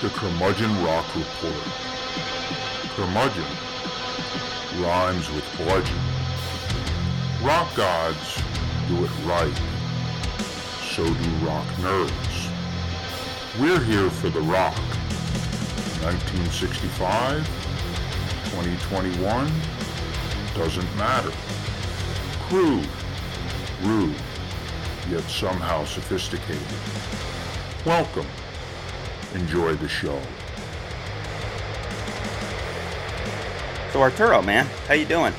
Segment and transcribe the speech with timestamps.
[0.00, 1.64] The Curmudgeon Rock Report.
[2.94, 3.44] Curmudgeon
[4.80, 5.98] rhymes with bludgeon.
[7.42, 8.42] Rock gods
[8.88, 9.60] do it right.
[10.94, 12.50] So do rock nerds.
[13.60, 14.76] We're here for the rock.
[16.02, 17.44] 1965,
[18.50, 19.52] 2021,
[20.54, 21.32] doesn't matter.
[22.48, 22.88] Crude,
[23.82, 24.14] rude,
[25.08, 26.62] yet somehow sophisticated.
[27.84, 28.26] Welcome.
[29.34, 30.20] Enjoy the show.
[33.92, 35.32] So Arturo, man, how you doing?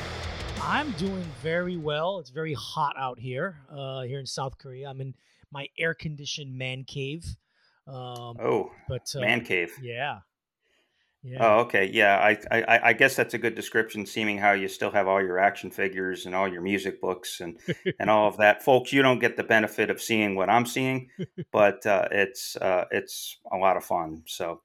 [0.60, 2.18] I'm doing very well.
[2.18, 4.88] It's very hot out here, uh, here in South Korea.
[4.88, 5.14] I'm in
[5.52, 7.24] my air-conditioned man cave.
[7.86, 9.72] Um, Oh, but uh, man cave.
[9.82, 10.20] Yeah,
[11.22, 11.38] yeah.
[11.40, 11.90] Oh, okay.
[11.92, 15.20] Yeah, I, I I guess that's a good description, seeming how you still have all
[15.20, 17.58] your action figures and all your music books and
[17.98, 18.62] and all of that.
[18.62, 21.10] Folks, you don't get the benefit of seeing what I'm seeing,
[21.52, 24.22] but uh, it's uh, it's a lot of fun.
[24.26, 24.62] So.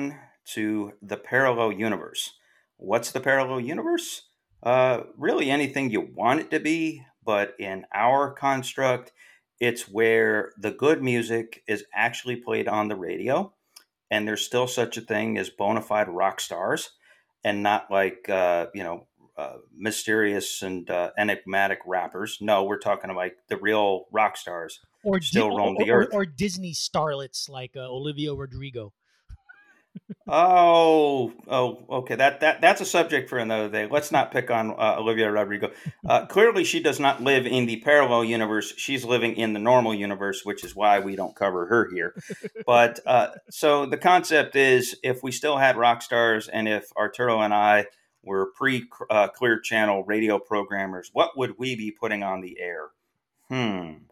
[0.00, 2.32] Everyone, to the Parallel Universe.
[2.78, 4.22] What's the Parallel Universe?
[4.62, 9.12] Uh, really, anything you want it to be, but in our construct,
[9.60, 13.52] it's where the good music is actually played on the radio,
[14.10, 16.90] and there's still such a thing as bona fide rock stars,
[17.44, 19.06] and not like, uh, you know,
[19.36, 22.38] uh, mysterious and uh, enigmatic rappers.
[22.40, 24.80] No, we're talking like the real rock stars.
[25.04, 26.08] or still Di- roam the or- earth.
[26.12, 28.92] or Disney starlets like uh, Olivia Rodrigo.
[30.32, 32.14] Oh, oh, okay.
[32.14, 33.88] That that that's a subject for another day.
[33.90, 35.72] Let's not pick on uh, Olivia Rodrigo.
[36.08, 38.72] Uh, clearly, she does not live in the parallel universe.
[38.76, 42.14] She's living in the normal universe, which is why we don't cover her here.
[42.64, 47.40] But uh, so the concept is, if we still had rock stars, and if Arturo
[47.40, 47.86] and I
[48.22, 52.90] were pre uh, Clear Channel radio programmers, what would we be putting on the air?
[53.48, 54.09] Hmm.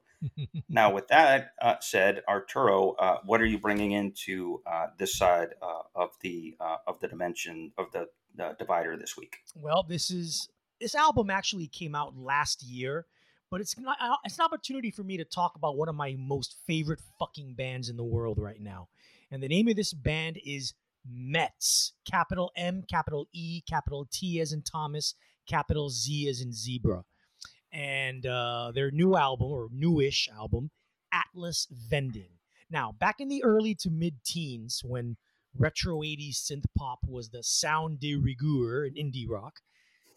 [0.68, 5.54] Now, with that uh, said, Arturo, uh, what are you bringing into uh, this side
[5.62, 8.08] uh, of the uh, of the dimension of the
[8.42, 9.36] uh, divider this week?
[9.54, 10.48] Well, this is
[10.80, 13.06] this album actually came out last year,
[13.50, 16.16] but it's not uh, it's an opportunity for me to talk about one of my
[16.18, 18.88] most favorite fucking bands in the world right now.
[19.30, 20.74] And the name of this band is
[21.08, 21.92] Metz.
[22.10, 25.14] Capital M, capital E, capital T as in Thomas,
[25.46, 27.04] capital Z as in zebra.
[27.72, 30.70] And uh, their new album or newish album,
[31.12, 32.38] Atlas Vending.
[32.70, 35.16] Now, back in the early to mid teens, when
[35.56, 39.60] retro 80s synth pop was the sound de rigueur in indie rock,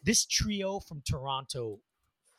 [0.04, 1.80] this trio from Toronto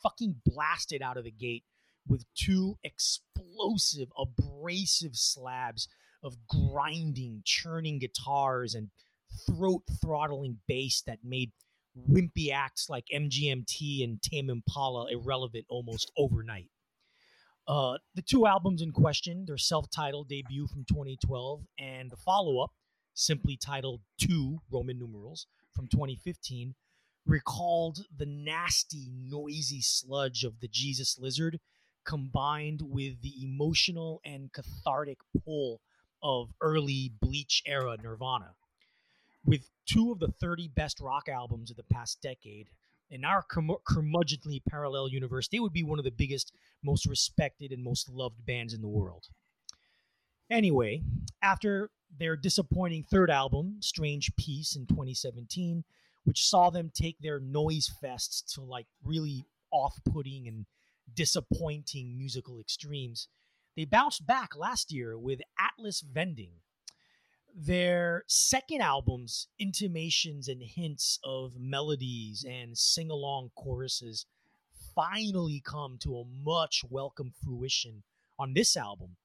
[0.03, 1.65] fucking blasted out of the gate
[2.07, 5.89] with two explosive, abrasive slabs
[6.23, 8.91] of grinding, churning guitars and
[9.47, 11.53] throat throttling bass that made
[11.97, 16.71] wimpy acts like MGMT and Tame Impala irrelevant almost overnight.
[17.67, 22.73] Uh, the two albums in question, their self-titled debut from 2012 and the follow-up,
[23.15, 26.75] simply titled Two Roman numerals from 2015,
[27.27, 31.61] recalled the nasty, noisy sludge of the Jesus Lizard
[32.05, 35.81] combined with the emotional and cathartic pull
[36.23, 38.55] of early Bleach era Nirvana.
[39.45, 42.71] With two of the 30 best rock albums of the past decade,
[43.11, 47.73] in our curmu- curmudgeonly parallel universe, they would be one of the biggest, most respected,
[47.73, 49.29] and most loved bands in the world.
[50.51, 51.03] Anyway,
[51.43, 55.85] after their disappointing third album, Strange Peace, in 2017,
[56.25, 60.67] which saw them take their noise fests to like really off putting and
[61.15, 63.29] disappointing musical extremes,
[63.77, 66.53] they bounced back last year with Atlas Vending.
[67.55, 74.27] Their second album's intimations and hints of melodies and sing along choruses
[74.95, 78.03] finally come to a much welcome fruition
[78.39, 79.17] on this album,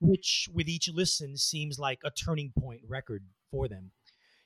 [0.00, 3.92] which with each listen seems like a turning point record for them.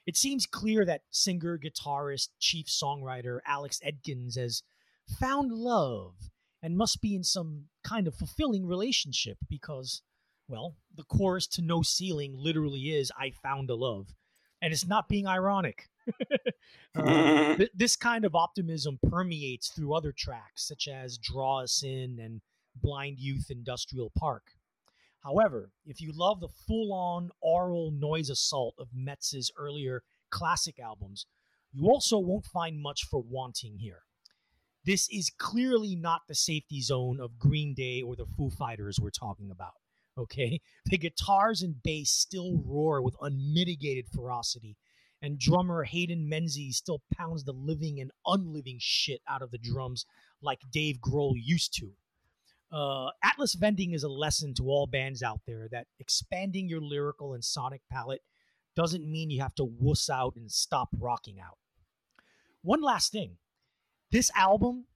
[0.06, 4.62] It seems clear that singer, guitarist, chief songwriter Alex Edkins has
[5.18, 6.14] found love
[6.62, 10.02] and must be in some kind of fulfilling relationship because,
[10.48, 14.14] well, the chorus to No Ceiling literally is I found a love.
[14.60, 15.88] And it's not being ironic.
[16.94, 22.18] Uh, th- this kind of optimism permeates through other tracks, such as Draw Us In
[22.20, 22.40] and
[22.76, 24.44] Blind Youth Industrial Park.
[25.22, 31.26] However, if you love the full on aural noise assault of Metz's earlier classic albums,
[31.72, 34.02] you also won't find much for wanting here.
[34.84, 39.10] This is clearly not the safety zone of Green Day or the Foo Fighters we're
[39.10, 39.74] talking about.
[40.16, 40.60] Okay?
[40.86, 44.76] The guitars and bass still roar with unmitigated ferocity,
[45.22, 50.04] and drummer Hayden Menzies still pounds the living and unliving shit out of the drums
[50.42, 51.92] like Dave Grohl used to.
[52.72, 57.34] Uh, Atlas Vending is a lesson to all bands out there that expanding your lyrical
[57.34, 58.22] and sonic palette
[58.74, 61.58] doesn't mean you have to wuss out and stop rocking out.
[62.62, 63.36] One last thing
[64.10, 64.86] this album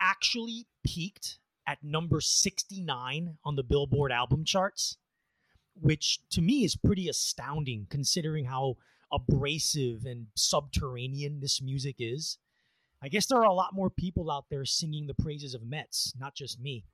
[0.00, 4.96] actually peaked at number 69 on the Billboard album charts,
[5.74, 8.76] which to me is pretty astounding considering how
[9.12, 12.38] abrasive and subterranean this music is.
[13.02, 16.14] I guess there are a lot more people out there singing the praises of Metz,
[16.18, 16.84] not just me.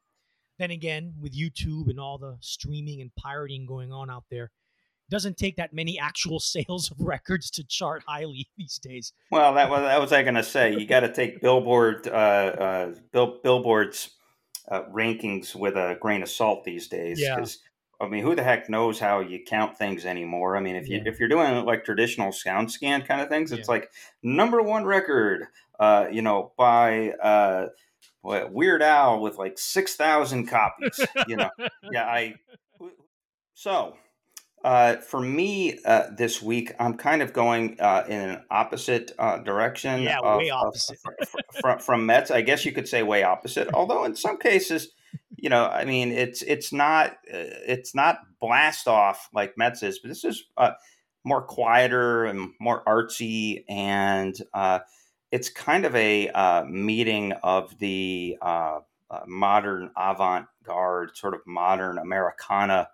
[0.59, 5.11] Then again, with YouTube and all the streaming and pirating going on out there, it
[5.11, 9.13] doesn't take that many actual sales of records to chart highly these days.
[9.31, 10.75] Well, that was that was I going to say.
[10.75, 14.11] You got to take Billboard, uh, uh, Bill, Billboard's
[14.71, 17.21] uh, rankings with a grain of salt these days.
[17.21, 17.37] Yeah.
[17.37, 17.59] Because
[18.01, 20.57] I mean, who the heck knows how you count things anymore?
[20.57, 21.11] I mean, if you Yeah.
[21.11, 23.75] if you're doing like traditional sound scan kind of things, it's Yeah.
[23.75, 23.91] like
[24.23, 25.47] number one record,
[25.81, 27.69] uh, you know, by uh,
[28.21, 31.01] what, Weird Al with like six thousand copies.
[31.27, 31.51] you know,
[31.91, 32.35] yeah, I.
[33.55, 33.97] So,
[34.65, 39.39] uh, for me uh, this week, I'm kind of going uh, in an opposite uh,
[39.39, 40.03] direction.
[40.03, 40.99] Yeah, of- way of- opposite.
[41.61, 42.31] from from Metz.
[42.31, 43.69] I guess you could say way opposite.
[43.73, 44.89] Although in some cases,
[45.37, 49.99] you know, I mean, it's it's not uh, it's not blast off like Metz is,
[50.01, 50.73] but this is uh,
[51.25, 54.81] more quieter and more artsy, and uh,
[55.31, 61.99] it's kind of a uh, meeting of the uh, uh, modern avant-garde, sort of modern
[61.99, 62.85] Americana uh,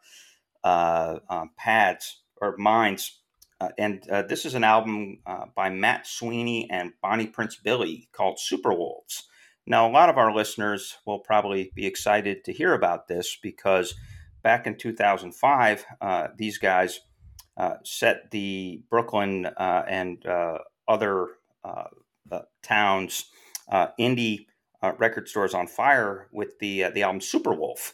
[0.65, 3.21] um, pads or minds.
[3.61, 8.09] Uh, and uh, this is an album uh, by Matt Sweeney and Bonnie Prince Billy
[8.13, 9.23] called Superwolves.
[9.67, 13.95] Now, a lot of our listeners will probably be excited to hear about this because
[14.43, 17.01] back in 2005, uh, these guys
[17.57, 20.59] uh, set the Brooklyn uh, and uh,
[20.89, 21.29] other
[21.65, 21.85] uh,
[22.31, 23.27] uh, towns
[23.71, 24.47] uh, indie
[24.83, 27.93] uh, record stores on fire with the uh, the album Superwolf.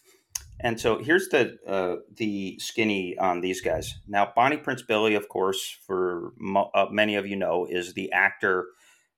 [0.62, 3.94] And so here's the uh, the skinny on these guys.
[4.06, 8.12] Now, Bonnie Prince Billy, of course, for mo- uh, many of you know, is the
[8.12, 8.66] actor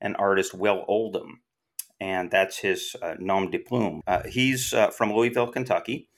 [0.01, 1.41] and artist Will Oldham,
[2.01, 4.03] and that's his uh, nom de plume.
[4.07, 6.09] Uh, he's uh, from Louisville, Kentucky,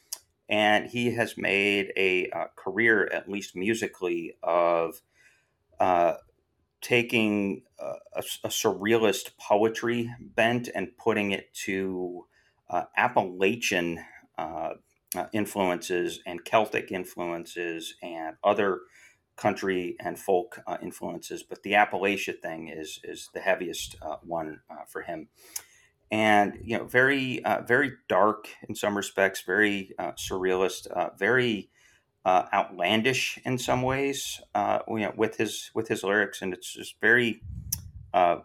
[0.49, 5.01] and he has made a uh, career, at least musically, of
[6.81, 12.27] taking a, a surrealist poetry bent and putting it to
[12.97, 14.05] Appalachian
[15.15, 18.81] uh, influences and Celtic influences and other
[19.37, 24.61] country and folk uh, influences, but the Appalachia thing is is the heaviest uh, one
[24.71, 25.29] uh, for him.
[26.11, 30.87] And you know, very uh, very dark in some respects, very surrealist,
[31.19, 31.71] very
[32.27, 34.41] outlandish in some ways.
[34.55, 37.43] You know, with his with his lyrics, and it's just very
[38.13, 38.39] a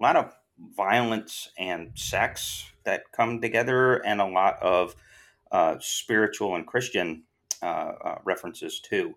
[0.00, 0.32] lot of
[0.76, 4.94] violence and sex that come together, and a lot of
[5.52, 7.24] uh, spiritual and Christian
[7.62, 9.14] uh, uh, references too.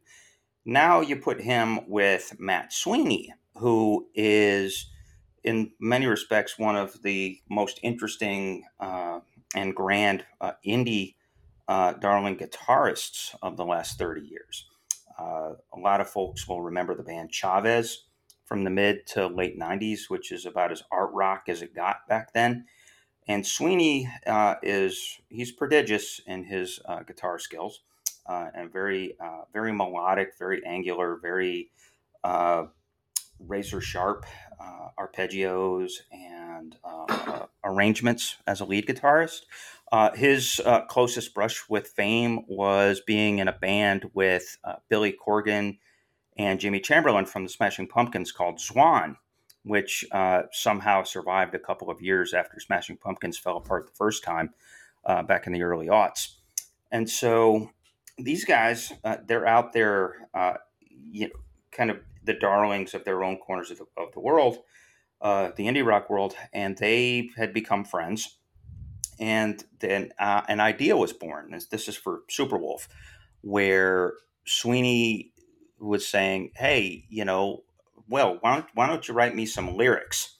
[0.65, 4.91] Now you put him with Matt Sweeney, who is,
[5.43, 9.21] in many respects, one of the most interesting uh,
[9.55, 10.25] and grand
[10.67, 11.15] indie
[11.67, 14.67] darling guitarists of the last 30 years.
[15.17, 18.05] A lot of folks will remember the band Chavez
[18.43, 22.07] from the mid to late 90s, which is about as art rock as it got
[22.07, 22.65] back then.
[23.27, 27.82] And Sweeney uh, is he's prodigious in his uh, guitar skills
[28.27, 31.72] uh, and very uh, very melodic, very angular, very
[32.24, 32.65] uh,
[33.39, 34.25] razor sharp
[34.98, 36.77] arpeggios and
[37.63, 39.41] arrangements as a lead guitarist.
[40.15, 44.58] His closest brush with fame was being in a band with
[44.89, 45.79] Billy Corgan
[46.38, 49.17] and Jimmy Chamberlin from the Smashing Pumpkins called Zwan
[49.65, 54.24] which uh, somehow survived a couple of years after Smashing Pumpkins fell apart the first
[54.24, 54.53] time
[55.03, 56.36] uh, back in the early aughts.
[56.91, 57.72] And so
[58.17, 61.34] these guys, uh, they're out there, uh, you know,
[61.72, 64.60] kind of the darlings of their own corners of the, of the world,
[65.19, 68.38] uh, the indie rock world, and they had become friends.
[69.19, 71.51] And then uh, an idea was born.
[71.51, 72.88] This, this is for Superwolf,
[73.41, 74.13] where
[74.45, 75.31] Sweeney
[75.79, 77.63] was saying, "Hey, you know,
[78.09, 80.38] well, why don't, why don't you write me some lyrics?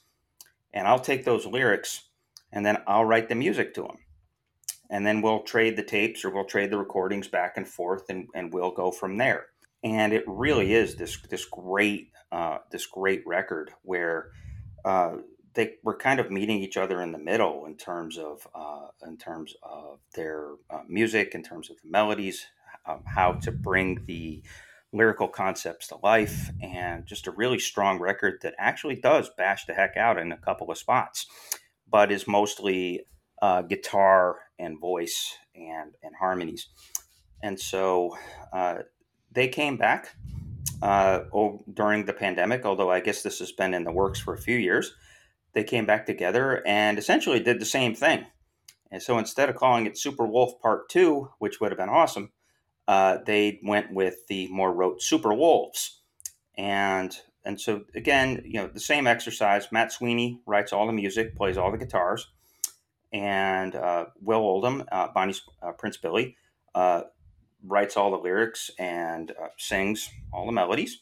[0.74, 2.04] And I'll take those lyrics
[2.52, 3.98] and then I'll write the music to them.
[4.90, 8.28] and then we'll trade the tapes or we'll trade the recordings back and forth, and,
[8.34, 9.46] and we'll go from there.
[9.82, 14.30] And it really is this this great uh, this great record where
[14.84, 15.18] uh,
[15.54, 19.16] they were kind of meeting each other in the middle in terms of uh, in
[19.16, 22.46] terms of their uh, music, in terms of the melodies,
[22.86, 24.42] um, how to bring the
[24.92, 29.74] lyrical concepts to life, and just a really strong record that actually does bash the
[29.74, 31.26] heck out in a couple of spots,
[31.88, 33.06] but is mostly
[33.42, 36.68] uh, guitar and voice and and harmonies.
[37.42, 38.16] And so
[38.52, 38.78] uh,
[39.32, 40.14] they came back
[40.82, 41.20] uh,
[41.72, 44.56] during the pandemic, although I guess this has been in the works for a few
[44.56, 44.94] years.
[45.52, 48.26] They came back together and essentially did the same thing.
[48.90, 52.30] And so instead of calling it Super Wolf Part 2, which would have been awesome,
[52.88, 55.98] uh, they went with the more rote Superwolves.
[56.56, 59.70] And and so again, you know, the same exercise.
[59.70, 62.28] Matt Sweeney writes all the music, plays all the guitars,
[63.12, 66.36] and uh, Will Oldham, uh, Bonnie's uh, Prince Billy,
[66.74, 67.02] uh,
[67.64, 71.00] writes all the lyrics and uh, sings all the melodies.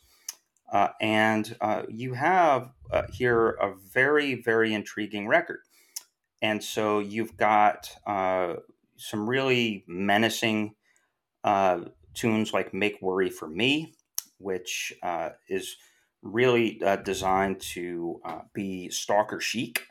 [1.00, 1.56] And
[1.88, 2.72] you have
[3.12, 5.60] here a very, very intriguing record.
[6.42, 7.96] And so you've got
[8.96, 10.74] some really menacing
[11.44, 11.80] uh,
[12.14, 13.94] tunes like Make Worry for Me,
[14.38, 15.76] which uh, is
[16.22, 19.86] really uh, designed to uh, be stalker chic.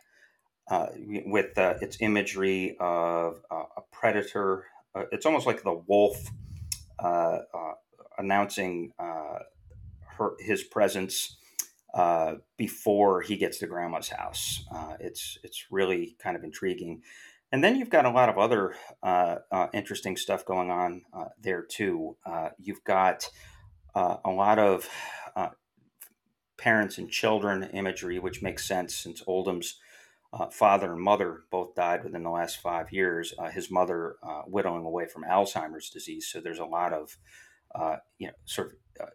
[0.69, 4.65] with its imagery of a predator,
[5.11, 6.29] it's almost like the wolf
[7.03, 7.73] uh, uh,
[8.17, 9.39] announcing uh,
[10.17, 11.37] her, his presence
[12.57, 14.65] before he gets to grandma's house.
[14.99, 17.01] it's it's really kind of intriguing.
[17.53, 18.75] And then you've got a lot of other
[19.73, 21.03] interesting stuff going on
[21.39, 22.17] there too.
[22.57, 23.29] you've got
[23.95, 24.89] a lot of
[26.57, 29.79] parents and children imagery, which makes sense since Oldham's
[30.33, 33.33] uh, father and mother both died within the last five years.
[33.37, 36.27] Uh, his mother uh, widowing away from Alzheimer's disease.
[36.27, 37.17] So there's a lot of,
[37.75, 38.69] uh, you know, sort
[38.99, 39.11] of uh,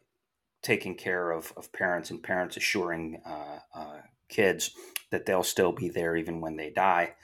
[0.62, 4.70] taking care of, of parents and parents assuring uh, kids
[5.10, 7.14] that they'll still be there even when they die.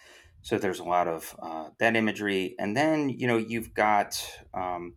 [0.45, 1.35] So there's a lot of
[1.79, 2.55] that imagery.
[2.59, 4.25] And then, you know, you've got
[4.55, 4.95] um,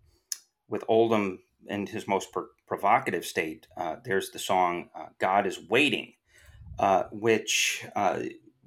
[0.70, 3.66] with Oldham in his most pro- provocative state,
[4.06, 4.90] there's the song
[5.20, 6.14] God is Waiting.
[7.12, 7.84] which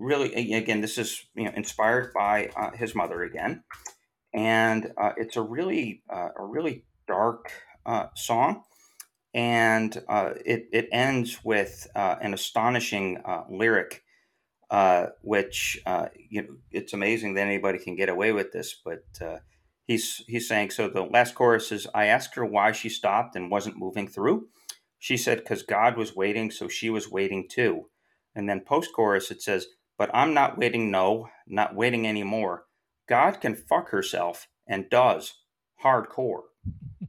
[0.01, 3.63] really again this is you know inspired by uh, his mother again
[4.33, 7.53] and uh, it's a really uh, a really dark
[7.87, 8.63] uh, song
[9.35, 14.03] and uh, it, it ends with uh, an astonishing lyric
[14.71, 19.05] Uh, which uh, you know it's amazing that anybody can get away with this but
[19.21, 19.39] uh,
[19.87, 23.51] he's he's saying so the last chorus is i asked her why she stopped and
[23.51, 24.47] wasn't moving through
[24.97, 27.87] she said because god was waiting so she was waiting too
[28.33, 29.67] and then post chorus it says
[30.01, 32.65] but I'm not waiting, no, not waiting anymore.
[33.07, 35.35] God can fuck herself and does
[35.85, 36.45] hardcore.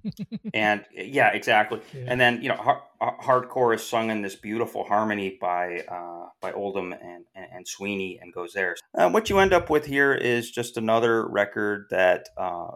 [0.54, 1.82] and yeah, exactly.
[1.94, 2.06] Yeah.
[2.08, 6.52] And then you know, hard, hardcore is sung in this beautiful harmony by uh, by
[6.54, 8.76] Oldham and, and, and Sweeney and goes there.
[8.98, 12.72] Uh, what you end up with here is just another record that uh,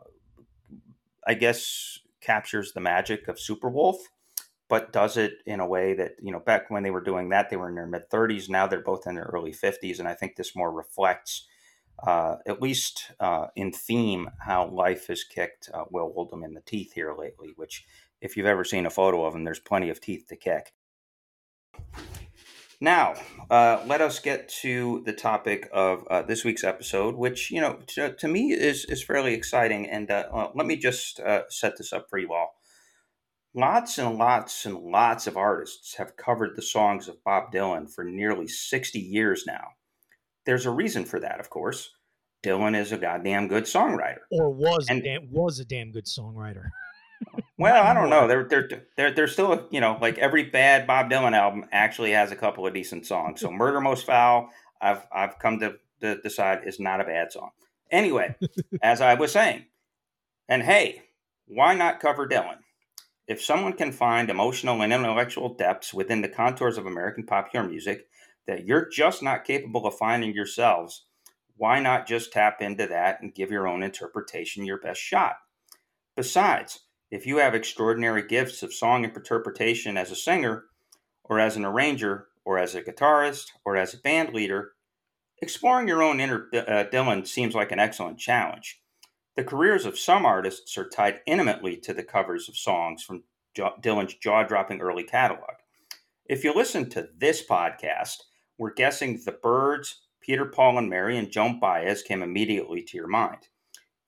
[1.25, 3.97] I guess captures the magic of Superwolf
[4.67, 7.49] but does it in a way that you know back when they were doing that
[7.49, 10.13] they were in their mid 30s now they're both in their early 50s and i
[10.13, 11.47] think this more reflects
[11.99, 16.61] uh, at least uh, in theme how life has kicked uh, will oldham in the
[16.61, 17.85] teeth here lately which
[18.21, 20.73] if you've ever seen a photo of him there's plenty of teeth to kick
[22.81, 23.13] now
[23.49, 27.79] uh, let us get to the topic of uh, this week's episode which you know
[27.87, 32.09] to, to me is is fairly exciting and uh, let me just set this up
[32.09, 32.55] for you all
[33.57, 38.03] Lots and lots and lots of artists have covered the songs of Bob Dylan for
[38.03, 39.69] nearly 60 years now.
[40.45, 41.91] There's a reason for that, of course.
[42.43, 44.19] Dylan is a goddamn good songwriter.
[44.31, 46.69] Or was and, a damn, was a damn good songwriter.
[47.57, 48.27] well, I don't know.
[48.27, 52.31] They're, they're, they're, they're still, you know, like every bad Bob Dylan album actually has
[52.31, 53.41] a couple of decent songs.
[53.41, 54.49] So Murder Most Foul,
[54.79, 57.49] I've, I've come to, to decide is not a bad song.
[57.89, 58.35] Anyway,
[58.81, 59.65] as I was saying,
[60.47, 61.03] and hey,
[61.47, 62.57] why not cover Dylan?
[63.27, 68.07] If someone can find emotional and intellectual depths within the contours of American popular music
[68.47, 71.05] that you're just not capable of finding yourselves,
[71.57, 75.37] why not just tap into that and give your own interpretation your best shot?
[76.15, 80.65] Besides, if you have extraordinary gifts of song interpretation as a singer,
[81.23, 84.73] or as an arranger, or as a guitarist, or as a band leader,
[85.41, 88.81] exploring your own inner uh, Dylan seems like an excellent challenge.
[89.35, 93.23] The careers of some artists are tied intimately to the covers of songs from
[93.55, 95.55] Dylan's jaw dropping early catalog.
[96.25, 98.17] If you listen to this podcast,
[98.57, 103.07] we're guessing the Byrds, Peter, Paul, and Mary, and Joan Baez came immediately to your
[103.07, 103.47] mind.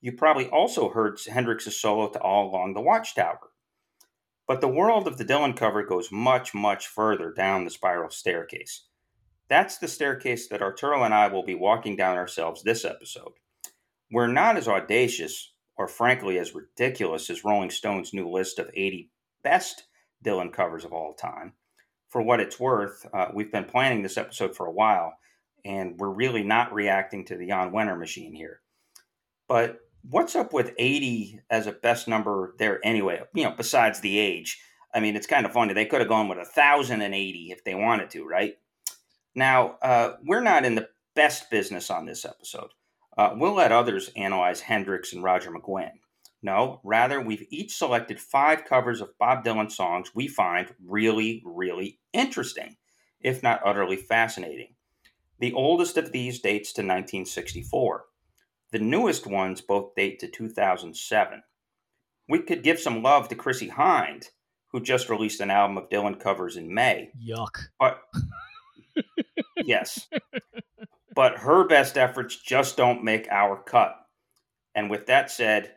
[0.02, 3.52] You probably also heard Hendrix's solo to All Along the Watchtower.
[4.48, 8.86] But the world of the Dylan cover goes much, much further down the spiral staircase.
[9.50, 13.34] That's the staircase that Arturo and I will be walking down ourselves this episode.
[14.12, 19.10] We're not as audacious, or frankly as ridiculous, as Rolling Stone's new list of 80
[19.44, 19.84] best
[20.24, 21.54] Dylan covers of all time.
[22.18, 25.20] For what it's worth, uh, we've been planning this episode for a while,
[25.64, 28.62] and we're really not reacting to the Jan Wenner machine here.
[29.48, 33.22] But what's up with 80 as a best number there anyway?
[33.36, 34.60] You know, besides the age.
[34.96, 35.76] I mean, it's kind of funny.
[35.76, 38.56] They could have gone with 1,080 if they wanted to, right?
[39.36, 42.72] Now, uh, we're not in the best business on this episode.
[43.16, 45.92] Uh, we'll let others analyze Hendrix and Roger McGuinn.
[46.44, 52.00] No, rather, we've each selected five covers of Bob Dylan songs we find really, really
[52.14, 52.78] interesting,
[53.20, 54.76] if not utterly fascinating.
[55.40, 58.06] The oldest of these dates to 1964.
[58.72, 61.44] The newest ones both date to 2007.
[62.30, 64.26] We could give some love to Chrissie Hynde,
[64.72, 67.12] who just released an album of Dylan covers in May.
[67.18, 67.70] Yuck.
[67.80, 68.02] But
[69.58, 70.08] yes.
[71.16, 73.96] But her best efforts just don't make our cut.
[74.76, 75.74] And with that said,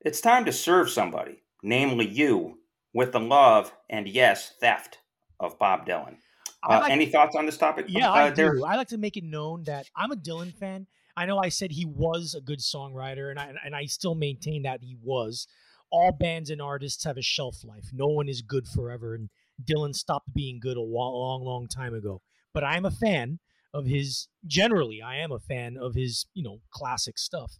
[0.00, 2.58] it's time to serve somebody, namely you,
[2.92, 4.98] with the love and yes, theft
[5.38, 6.16] of Bob Dylan.
[6.62, 7.86] Uh, like, any thoughts on this topic?
[7.88, 8.64] Yeah, uh, I do.
[8.64, 10.86] I like to make it known that I'm a Dylan fan.
[11.16, 14.62] I know I said he was a good songwriter, and I and I still maintain
[14.62, 15.46] that he was.
[15.90, 17.86] All bands and artists have a shelf life.
[17.92, 19.28] No one is good forever, and
[19.64, 23.38] Dylan stopped being good a long, long time ago but I'm a fan
[23.72, 24.28] of his.
[24.46, 27.58] Generally, I am a fan of his, you know, classic stuff,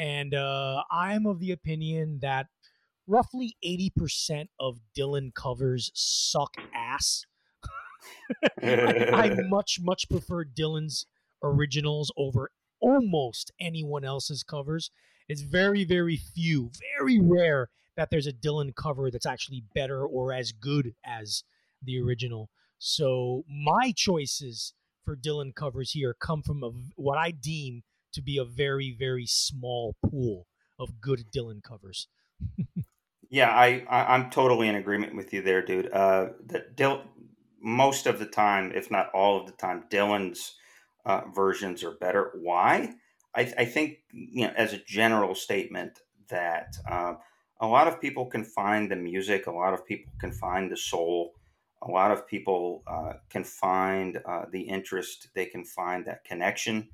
[0.00, 2.46] and uh, I'm of the opinion that
[3.06, 7.26] roughly 80% of Dylan covers suck ass.
[8.62, 11.04] I, I much much prefer Dylan's
[11.42, 14.90] originals over almost anyone else's covers.
[15.28, 20.32] It's very very few, very rare that there's a Dylan cover that's actually better or
[20.32, 21.44] as good as
[21.82, 22.48] the original.
[22.78, 24.72] So my choices
[25.04, 27.82] for Dylan covers here come from a, what I deem
[28.12, 30.46] to be a very, very small pool
[30.78, 32.08] of good Dylan covers.
[33.30, 35.92] yeah, I, I am totally in agreement with you there, dude.
[35.92, 37.02] Uh, that Dylan,
[37.60, 40.56] most of the time, if not all of the time, Dylan's
[41.04, 42.32] uh, versions are better.
[42.34, 42.94] Why?
[43.34, 47.14] I, I think you know, as a general statement, that uh,
[47.60, 50.76] a lot of people can find the music, a lot of people can find the
[50.76, 51.34] soul
[51.82, 56.88] a lot of people uh, can find uh, the interest, they can find that connection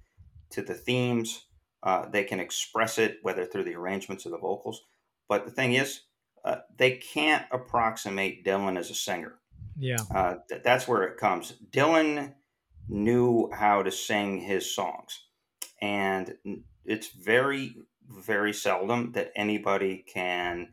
[0.51, 1.45] to the themes.
[1.83, 4.83] Uh, they can express it, whether through the arrangements or the vocals.
[5.29, 6.03] But the thing is,
[6.45, 9.35] uh, they can't approximate Dylan as a singer.
[9.79, 9.99] Yeah.
[10.15, 11.55] Uh, th- that's where it comes.
[11.71, 12.35] Dylan
[12.89, 15.25] knew how to sing his songs.
[15.83, 16.35] And
[16.85, 17.77] it's very,
[18.09, 20.69] very seldom that anybody can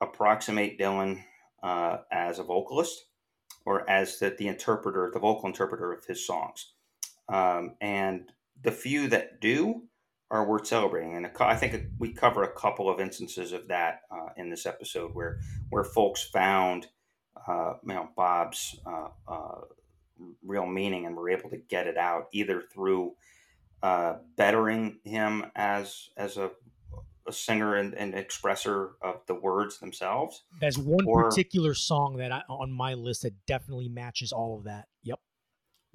[0.00, 1.22] approximate Dylan
[1.62, 3.06] uh, as a vocalist
[3.64, 6.72] or as the, the interpreter, the vocal interpreter of his songs.
[7.28, 9.82] Um, and the few that do
[10.30, 11.14] are worth celebrating.
[11.14, 15.14] And I think we cover a couple of instances of that uh, in this episode
[15.14, 16.88] where where folks found
[17.46, 19.60] uh, you know Bob's uh, uh
[20.42, 23.12] real meaning and were able to get it out either through
[23.82, 26.50] uh, bettering him as as a
[27.26, 30.42] a singer and, and expresser of the words themselves.
[30.60, 34.64] There's one or, particular song that I, on my list that definitely matches all of
[34.64, 34.88] that.
[35.04, 35.20] Yep.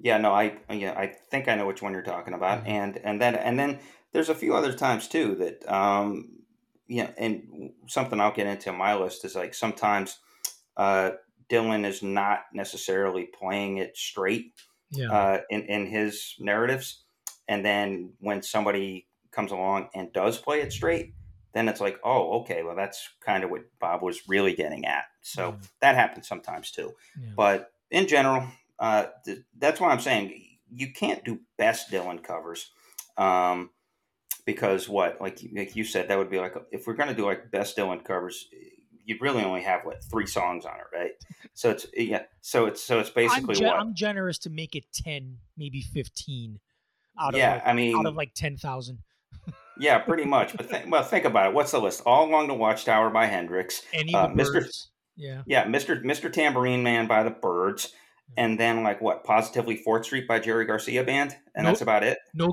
[0.00, 2.70] Yeah, no, I yeah, I think I know which one you're talking about, mm-hmm.
[2.70, 3.78] and and then and then
[4.12, 6.30] there's a few other times too that um
[6.86, 10.18] yeah, and something I'll get into my list is like sometimes
[10.76, 11.12] uh
[11.50, 14.52] Dylan is not necessarily playing it straight
[14.90, 15.10] yeah.
[15.10, 17.02] uh, in in his narratives,
[17.48, 21.14] and then when somebody comes along and does play it straight,
[21.52, 25.04] then it's like, oh, okay, well, that's kind of what Bob was really getting at.
[25.22, 25.66] So yeah.
[25.80, 26.92] that happens sometimes too.
[27.20, 27.30] Yeah.
[27.36, 32.70] But in general, uh, th- that's why I'm saying you can't do best Dylan covers.
[33.16, 33.70] Um,
[34.46, 37.26] because what, like, like you said, that would be like, if we're going to do
[37.26, 38.48] like best Dylan covers,
[39.04, 41.10] you'd really only have what three songs on it, right?
[41.54, 44.76] So it's yeah, so it's so it's basically I'm, ge- what I'm generous to make
[44.76, 46.60] it ten, maybe fifteen.
[47.20, 48.98] Out of yeah, like, I mean, out of like ten thousand.
[49.80, 50.56] Yeah, pretty much.
[50.56, 51.54] But th- well, think about it.
[51.54, 52.02] What's the list?
[52.04, 53.82] All Along the Watchtower by Hendrix.
[53.92, 54.68] Any uh, Mr.
[55.14, 55.42] Yeah.
[55.46, 56.02] Yeah, Mr.
[56.02, 56.32] Mr.
[56.32, 57.92] Tambourine Man by the Byrds,
[58.36, 59.24] and then like what?
[59.24, 61.72] Positively Fourth Street by Jerry Garcia Band, and nope.
[61.72, 62.18] that's about it.
[62.34, 62.52] No.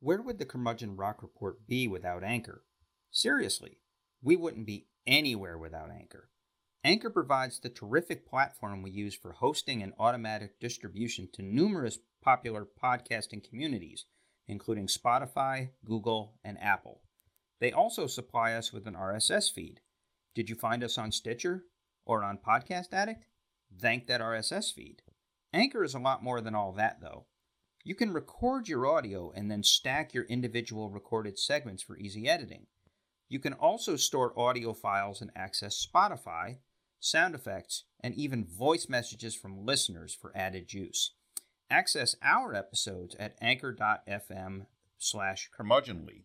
[0.00, 2.64] Where would the Curmudgeon Rock Report be without Anchor?
[3.10, 3.78] Seriously,
[4.22, 6.30] we wouldn't be anywhere without Anchor.
[6.82, 12.66] Anchor provides the terrific platform we use for hosting and automatic distribution to numerous popular
[12.82, 14.04] podcasting communities
[14.46, 17.00] including Spotify, Google, and Apple.
[17.60, 19.80] They also supply us with an RSS feed.
[20.34, 21.64] Did you find us on Stitcher
[22.04, 23.26] or on Podcast Addict?
[23.80, 25.02] Thank that RSS feed.
[25.52, 27.26] Anchor is a lot more than all that, though.
[27.84, 32.66] You can record your audio and then stack your individual recorded segments for easy editing.
[33.28, 36.58] You can also store audio files and access Spotify,
[36.98, 41.12] sound effects, and even voice messages from listeners for added juice.
[41.70, 44.66] Access our episodes at anchor.fm
[44.98, 46.24] slash curmudgeonly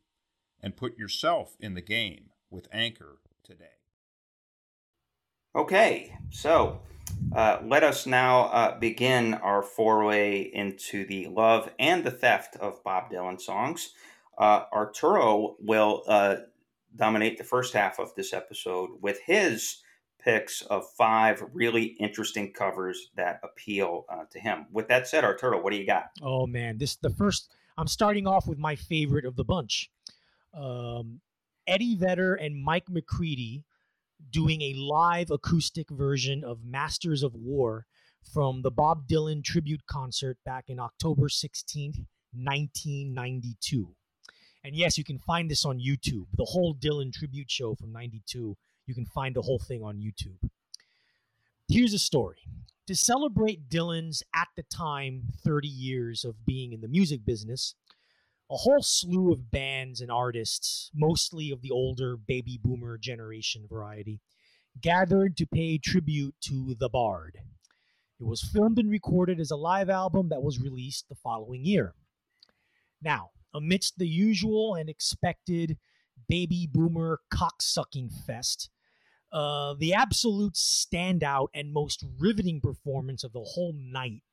[0.62, 3.79] and put yourself in the game with Anchor today.
[5.60, 6.80] Okay, so
[7.36, 12.82] uh, let us now uh, begin our foray into the love and the theft of
[12.86, 13.92] Bob Dylan songs.
[14.38, 16.38] Uh, Arturo will uh,
[16.96, 19.82] dominate the first half of this episode with his
[20.24, 24.66] picks of five really interesting covers that appeal uh, to him.
[24.72, 26.12] With that said, Arturo, what do you got?
[26.22, 27.52] Oh man, this the first.
[27.78, 29.92] I'm starting off with my favorite of the bunch,
[30.54, 31.20] um,
[31.68, 33.66] Eddie Vedder and Mike McCready
[34.32, 37.86] doing a live acoustic version of Masters of War
[38.34, 43.96] from the Bob Dylan tribute concert back in October 16th, 1992.
[44.64, 46.28] And yes, you can find this on YouTube.
[46.36, 48.56] The whole Dylan tribute show from 92,
[48.86, 50.50] you can find the whole thing on YouTube.
[51.68, 52.40] Here's a story.
[52.88, 57.76] To celebrate Dylan's, at the time, 30 years of being in the music business,
[58.52, 64.22] a whole slew of bands and artists, mostly of the older baby boomer generation variety,
[64.82, 67.38] gathered to pay tribute to The Bard.
[68.20, 71.94] It was filmed and recorded as a live album that was released the following year.
[73.02, 75.78] Now, amidst the usual and expected
[76.28, 78.70] baby boomer cocksucking fest,
[79.32, 84.24] uh, the absolute standout and most riveting performance of the whole night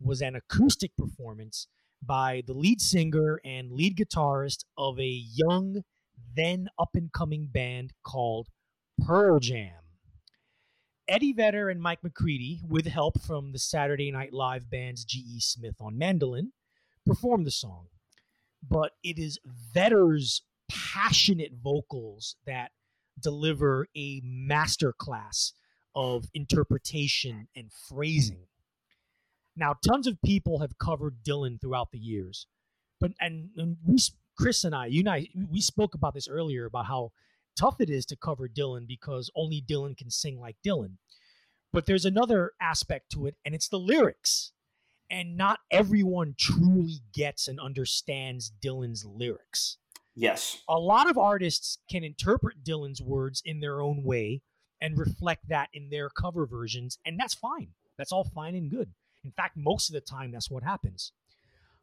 [0.00, 1.68] was an acoustic performance
[2.02, 5.82] by the lead singer and lead guitarist of a young,
[6.34, 8.48] then up and coming band called
[9.04, 9.72] Pearl Jam.
[11.08, 15.40] Eddie Vedder and Mike McCready, with help from the Saturday Night Live band's G.E.
[15.40, 16.52] Smith on mandolin,
[17.04, 17.86] performed the song.
[18.68, 22.72] But it is Vedder's passionate vocals that
[23.20, 25.52] deliver a masterclass
[25.94, 28.46] of interpretation and phrasing.
[29.56, 32.46] Now, tons of people have covered Dylan throughout the years,
[33.00, 33.98] but and, and we,
[34.38, 37.12] Chris and I, you and I, we spoke about this earlier about how
[37.58, 40.96] tough it is to cover Dylan because only Dylan can sing like Dylan.
[41.72, 44.52] But there's another aspect to it, and it's the lyrics.
[45.08, 49.78] And not everyone truly gets and understands Dylan's lyrics.
[50.16, 50.62] Yes.
[50.68, 54.42] A lot of artists can interpret Dylan's words in their own way
[54.80, 57.68] and reflect that in their cover versions, and that's fine.
[57.96, 58.92] That's all fine and good.
[59.26, 61.10] In fact, most of the time, that's what happens.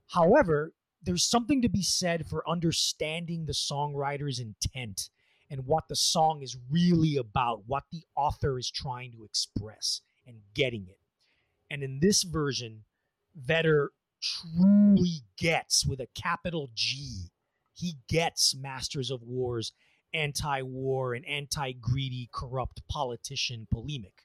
[0.07, 5.09] However, there's something to be said for understanding the songwriter's intent
[5.51, 10.37] and what the song is really about, what the author is trying to express, and
[10.55, 10.99] getting it.
[11.69, 12.85] And in this version,
[13.35, 17.29] Vedder truly gets with a capital G.
[17.73, 19.73] He gets Masters of War's
[20.13, 24.23] anti war and anti greedy, corrupt politician polemic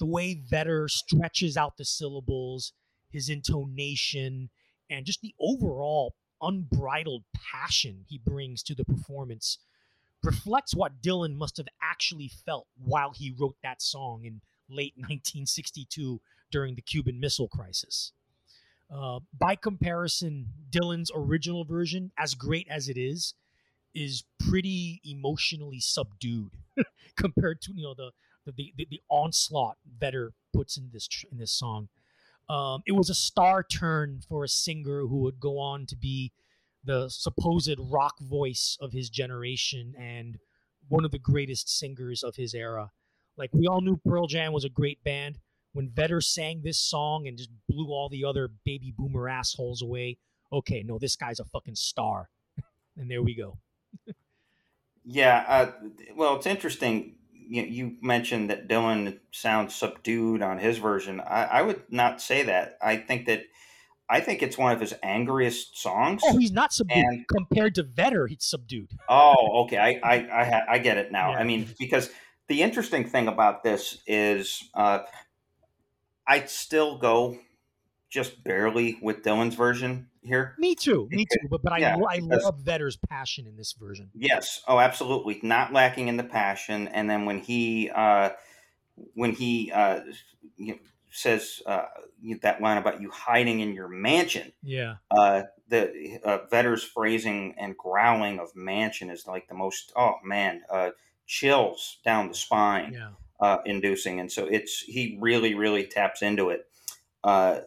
[0.00, 2.72] the way Vedder stretches out the syllables,
[3.10, 4.50] his intonation,
[4.90, 9.58] and just the overall unbridled passion he brings to the performance
[10.22, 16.20] reflects what Dylan must have actually felt while he wrote that song in late 1962
[16.50, 18.12] during the Cuban Missile Crisis.
[18.92, 23.34] Uh, by comparison, Dylan's original version, as great as it is,
[23.94, 26.52] is pretty emotionally subdued
[27.16, 28.10] compared to you know the
[28.46, 31.88] the the, the onslaught Vedder puts in this in this song.
[32.48, 36.32] Um, it was a star turn for a singer who would go on to be
[36.84, 40.38] the supposed rock voice of his generation and
[40.88, 42.90] one of the greatest singers of his era.
[43.36, 45.38] Like we all knew Pearl Jam was a great band.
[45.72, 50.18] When Vedder sang this song and just blew all the other baby boomer assholes away,
[50.52, 52.28] okay, no, this guy's a fucking star.
[52.96, 53.58] and there we go.
[55.04, 55.70] yeah, uh,
[56.16, 57.14] well, it's interesting
[57.50, 61.20] you, you mentioned that Dylan sounds subdued on his version.
[61.20, 62.78] I, I would not say that.
[62.80, 63.42] I think that
[64.08, 66.22] I think it's one of his angriest songs.
[66.24, 68.28] Oh, he's not subdued and, compared to Vedder.
[68.28, 68.92] He's subdued.
[69.08, 69.78] Oh, okay.
[69.78, 71.32] I I I, I get it now.
[71.32, 71.38] Yeah.
[71.38, 72.10] I mean, because
[72.46, 75.00] the interesting thing about this is, uh,
[76.26, 77.36] I still go
[78.08, 80.54] just barely with Dylan's version here.
[80.58, 81.48] Me too, me too.
[81.48, 84.10] But but yeah, I I love Vedder's passion in this version.
[84.14, 86.88] Yes, oh, absolutely, not lacking in the passion.
[86.88, 88.30] And then when he uh,
[89.14, 90.00] when he uh,
[90.56, 90.78] you know,
[91.10, 91.86] says uh,
[92.42, 94.52] that line about you hiding in your mansion.
[94.62, 94.96] Yeah.
[95.10, 100.62] Uh, the uh, Vedder's phrasing and growling of mansion is like the most, oh man,
[100.70, 100.90] uh,
[101.26, 103.10] chills down the spine Yeah.
[103.40, 104.20] uh, inducing.
[104.20, 106.66] And so it's, he really, really taps into it.
[107.22, 107.60] Uh,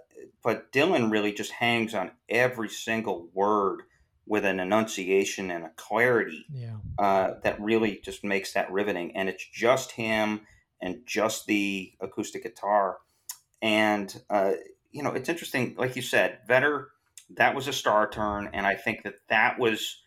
[0.44, 3.84] but Dylan really just hangs on every single word
[4.26, 6.78] with an enunciation and a clarity Yeah.
[6.98, 9.16] uh, that really just makes that riveting.
[9.16, 10.42] And it's just him
[10.82, 13.00] and just the acoustic guitar.
[13.62, 14.54] And, uh,
[14.92, 16.90] you know, it's interesting, like you said, Vedder,
[17.32, 18.50] that was a star turn.
[18.54, 20.02] And I think that that was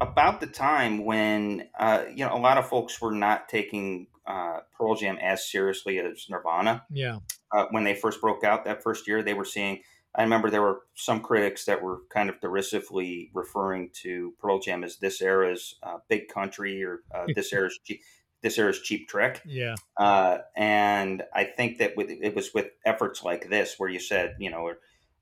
[0.00, 4.60] about the time when, uh, you know, a lot of folks were not taking uh,
[4.76, 7.18] Pearl Jam as seriously as Nirvana Yeah.
[7.52, 9.22] uh, when they first broke out that first year.
[9.22, 9.80] They were seeing.
[10.14, 14.82] I remember there were some critics that were kind of derisively referring to Pearl Jam
[14.82, 18.00] as this era's uh, big country or uh, this era's cheap,
[18.40, 19.42] this era's cheap trick.
[19.44, 19.74] Yeah.
[19.96, 24.36] Uh, and I think that with it was with efforts like this where you said,
[24.38, 24.72] you know,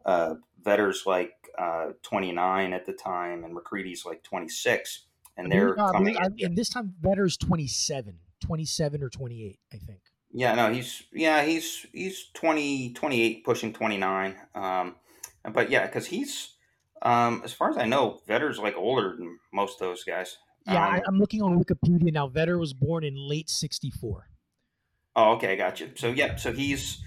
[0.06, 6.16] uh, Vedder's like uh, 29 at the time and McCready's like 26, and they're coming.
[6.16, 10.00] I- and this time Vedder's 27, 27 or 28, I think.
[10.36, 14.34] Yeah, no, he's yeah, he's he's 20, 28, pushing 29.
[14.54, 14.96] Um,
[15.52, 16.54] but yeah, because he's
[17.02, 20.38] um, as far as I know, Vedder's like older than most of those guys.
[20.66, 22.26] Yeah, Um, I, I'm looking on Wikipedia now.
[22.26, 24.28] Vedder was born in late 64.
[25.16, 25.90] Oh, okay, I got you.
[25.94, 27.02] So yeah, so he's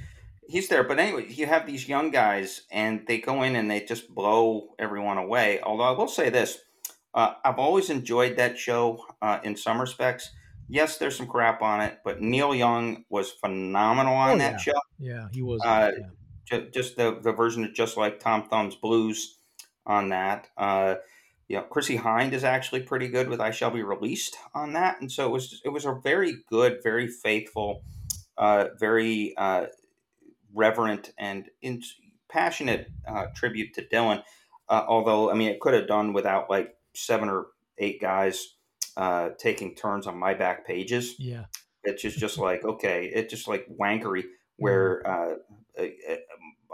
[0.47, 0.83] he's there.
[0.83, 4.75] But anyway, you have these young guys, and they go in and they just blow
[4.79, 5.59] everyone away.
[5.61, 6.59] Although I will say this,
[7.13, 10.29] uh, I've always enjoyed that show uh, in some respects.
[10.69, 14.57] Yes, there's some crap on it, but Neil Young was phenomenal on Oh, that yeah.
[14.57, 14.81] show.
[14.99, 15.61] Yeah, he was.
[15.65, 16.05] Uh, yeah.
[16.59, 19.37] Ju- Just the the version of just like Tom Thumb's Blues
[19.85, 20.49] on that.
[20.57, 20.95] Uh,
[21.47, 25.11] yeah, Chrissie Hynde is actually pretty good with "I Shall Be Released" on that, and
[25.11, 27.83] so it was it was a very good, very faithful,
[28.37, 29.67] uh, very uh,
[30.53, 31.81] reverent and in,
[32.29, 34.23] passionate uh, tribute to Dylan.
[34.69, 38.55] Uh, although, I mean, it could have done without like seven or eight guys
[38.97, 41.15] uh, taking turns on my back pages.
[41.17, 41.45] Yeah.
[41.83, 44.23] It's just just like okay, it's just like wankery.
[44.57, 45.35] Where uh,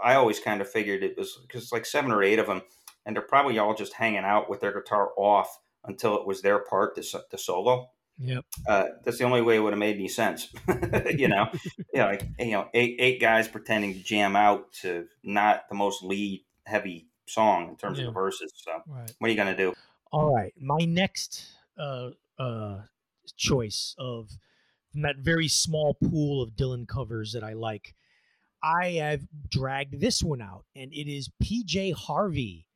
[0.02, 2.62] I always kind of figured it was because it's like seven or eight of them,
[3.06, 6.58] and they're probably all just hanging out with their guitar off until it was their
[6.60, 7.90] part to, to solo.
[8.18, 8.44] Yep.
[8.66, 10.48] Uh, that's the only way it would have made any sense,
[11.16, 11.48] you know.
[11.94, 16.02] yeah, like you know, eight eight guys pretending to jam out to not the most
[16.02, 18.06] lead heavy song in terms Yeah.
[18.06, 18.52] of the verses.
[18.56, 19.10] So, Right.
[19.18, 19.74] what are you gonna do?
[20.12, 20.52] All right.
[20.60, 21.44] My next
[21.78, 22.82] uh, uh,
[23.36, 24.30] choice of
[24.92, 27.94] from that very small pool of Dylan covers that I like,
[28.62, 32.66] I have dragged this one out, and it is PJ Harvey,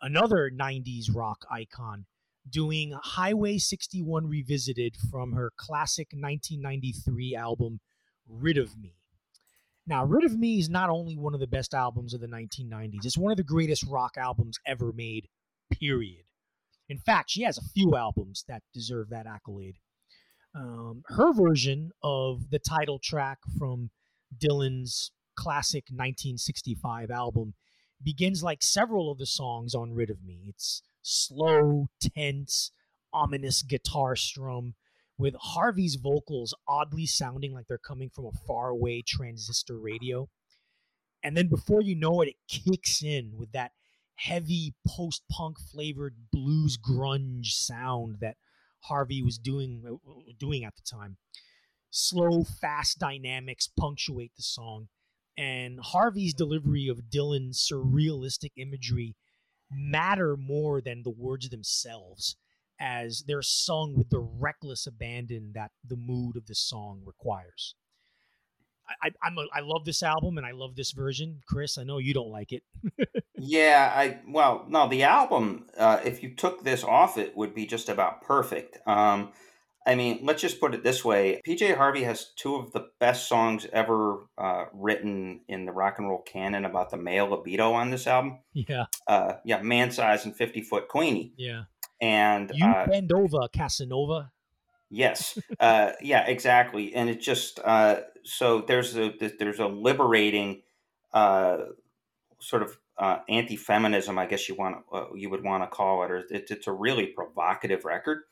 [0.00, 2.06] another 90s rock icon,
[2.48, 7.80] doing Highway 61 Revisited from her classic 1993 album,
[8.28, 8.94] Rid of Me.
[9.88, 13.04] Now, Rid of Me is not only one of the best albums of the 1990s,
[13.04, 15.28] it's one of the greatest rock albums ever made,
[15.70, 16.25] period.
[16.88, 19.76] In fact, she has a few albums that deserve that accolade.
[20.54, 23.90] Um, her version of the title track from
[24.36, 27.54] Dylan's classic 1965 album
[28.02, 30.44] begins like several of the songs on Rid of Me.
[30.48, 32.72] It's slow, tense,
[33.12, 34.74] ominous guitar strum
[35.18, 40.28] with Harvey's vocals oddly sounding like they're coming from a faraway transistor radio.
[41.22, 43.72] And then before you know it, it kicks in with that
[44.16, 48.36] heavy post punk flavored blues grunge sound that
[48.80, 51.16] Harvey was doing uh, doing at the time.
[51.90, 54.88] Slow, fast dynamics punctuate the song,
[55.36, 59.16] and Harvey's delivery of Dylan's surrealistic imagery
[59.70, 62.36] matter more than the words themselves,
[62.78, 67.74] as they're sung with the reckless abandon that the mood of the song requires.
[68.88, 71.40] I, I, I'm a, I love this album and I love this version.
[71.46, 72.62] Chris, I know you don't like it.
[73.38, 75.66] Yeah, I well, no, the album.
[75.76, 78.78] Uh, if you took this off, it would be just about perfect.
[78.86, 79.32] Um,
[79.86, 83.28] I mean, let's just put it this way: PJ Harvey has two of the best
[83.28, 87.90] songs ever uh, written in the rock and roll canon about the male libido on
[87.90, 88.38] this album.
[88.54, 91.64] Yeah, Uh, yeah, Man Size and Fifty Foot Queenie, yeah.
[92.00, 94.32] and You uh, bend over, Casanova.
[94.96, 95.38] Yes.
[95.60, 96.94] Uh, yeah, exactly.
[96.94, 100.62] And it just uh, so there's a there's a liberating
[101.12, 101.58] uh,
[102.40, 106.10] sort of uh, anti-feminism, I guess you want uh, you would want to call it,
[106.10, 108.22] or it, it's a really provocative record.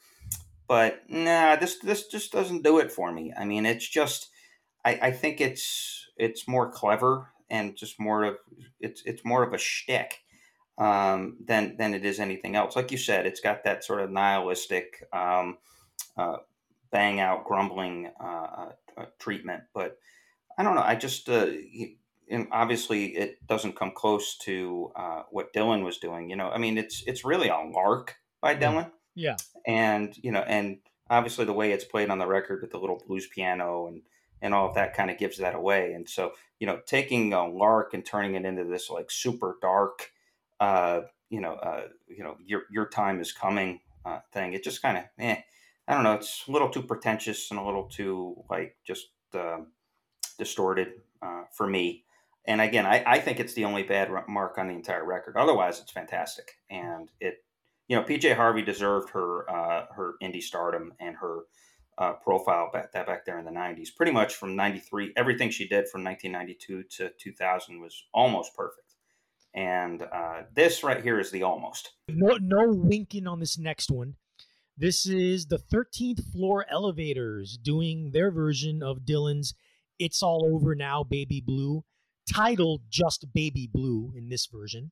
[0.66, 3.32] But nah, this this just doesn't do it for me.
[3.36, 4.30] I mean, it's just
[4.86, 8.36] I, I think it's it's more clever and just more of
[8.80, 10.22] it's it's more of a shtick
[10.78, 12.74] um, than than it is anything else.
[12.74, 15.06] Like you said, it's got that sort of nihilistic.
[15.12, 15.58] Um,
[16.16, 16.36] uh,
[16.94, 19.64] bang out grumbling uh, uh, uh, treatment.
[19.74, 19.98] But
[20.56, 20.82] I don't know.
[20.82, 21.48] I just uh,
[22.30, 26.30] and obviously it doesn't come close to uh, what Dylan was doing.
[26.30, 28.90] You know, I mean, it's it's really a lark by Dylan.
[29.16, 29.36] Yeah.
[29.66, 30.78] And you know, and
[31.10, 34.02] obviously the way it's played on the record with the little blues piano and
[34.40, 35.94] and all of that kind of gives that away.
[35.94, 40.10] And so, you know, taking a lark and turning it into this like super dark,
[40.60, 44.52] uh, you know, uh, you know, your your time is coming uh, thing.
[44.52, 45.36] It just kind of, eh,
[45.86, 46.14] I don't know.
[46.14, 49.58] It's a little too pretentious and a little too like just uh,
[50.38, 50.88] distorted
[51.22, 52.04] uh, for me.
[52.46, 55.36] And again, I, I think it's the only bad mark on the entire record.
[55.36, 57.36] Otherwise, it's fantastic, and it,
[57.88, 61.44] you know, PJ Harvey deserved her uh, her indie stardom and her
[61.96, 63.88] uh, profile back that back there in the 90s.
[63.96, 68.94] Pretty much from 93, everything she did from 1992 to 2000 was almost perfect.
[69.54, 71.92] And uh, this right here is the almost.
[72.08, 74.16] No, no winking on this next one.
[74.76, 79.54] This is the 13th floor elevators doing their version of Dylan's
[80.00, 81.84] It's All Over Now, Baby Blue,
[82.32, 84.90] titled just Baby Blue in this version,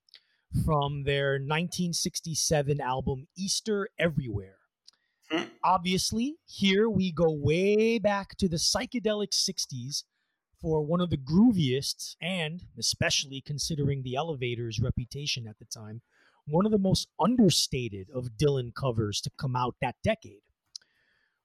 [0.64, 4.58] from their 1967 album Easter Everywhere.
[5.28, 5.46] Hmm.
[5.64, 10.04] Obviously, here we go way back to the psychedelic 60s
[10.60, 16.02] for one of the grooviest, and especially considering the elevator's reputation at the time,
[16.46, 20.42] one of the most understated of Dylan covers to come out that decade.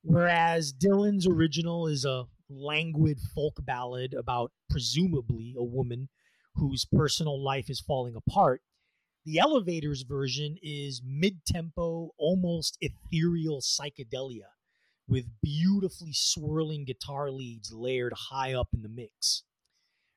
[0.02, 6.10] Whereas Dylan's original is a languid folk ballad about presumably a woman
[6.56, 8.62] whose personal life is falling apart,
[9.26, 14.48] the Elevators version is mid tempo, almost ethereal psychedelia
[15.08, 19.44] with beautifully swirling guitar leads layered high up in the mix.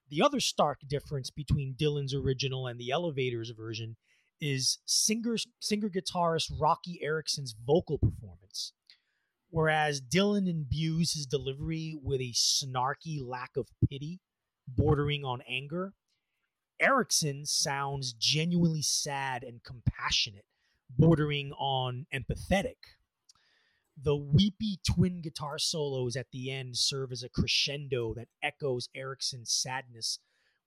[0.09, 3.97] The other stark difference between Dylan's original and the Elevators version
[4.41, 8.73] is singer singer guitarist Roky Erickson's vocal performance.
[9.51, 14.21] Whereas Dylan imbues his delivery with a snarky lack of pity,
[14.69, 15.95] bordering on anger,
[16.81, 20.47] Erickson sounds genuinely sad and compassionate,
[20.89, 22.77] bordering on empathetic.
[24.03, 29.53] The weepy twin guitar solos at the end serve as a crescendo that echoes Erickson's
[29.53, 30.21] sadness,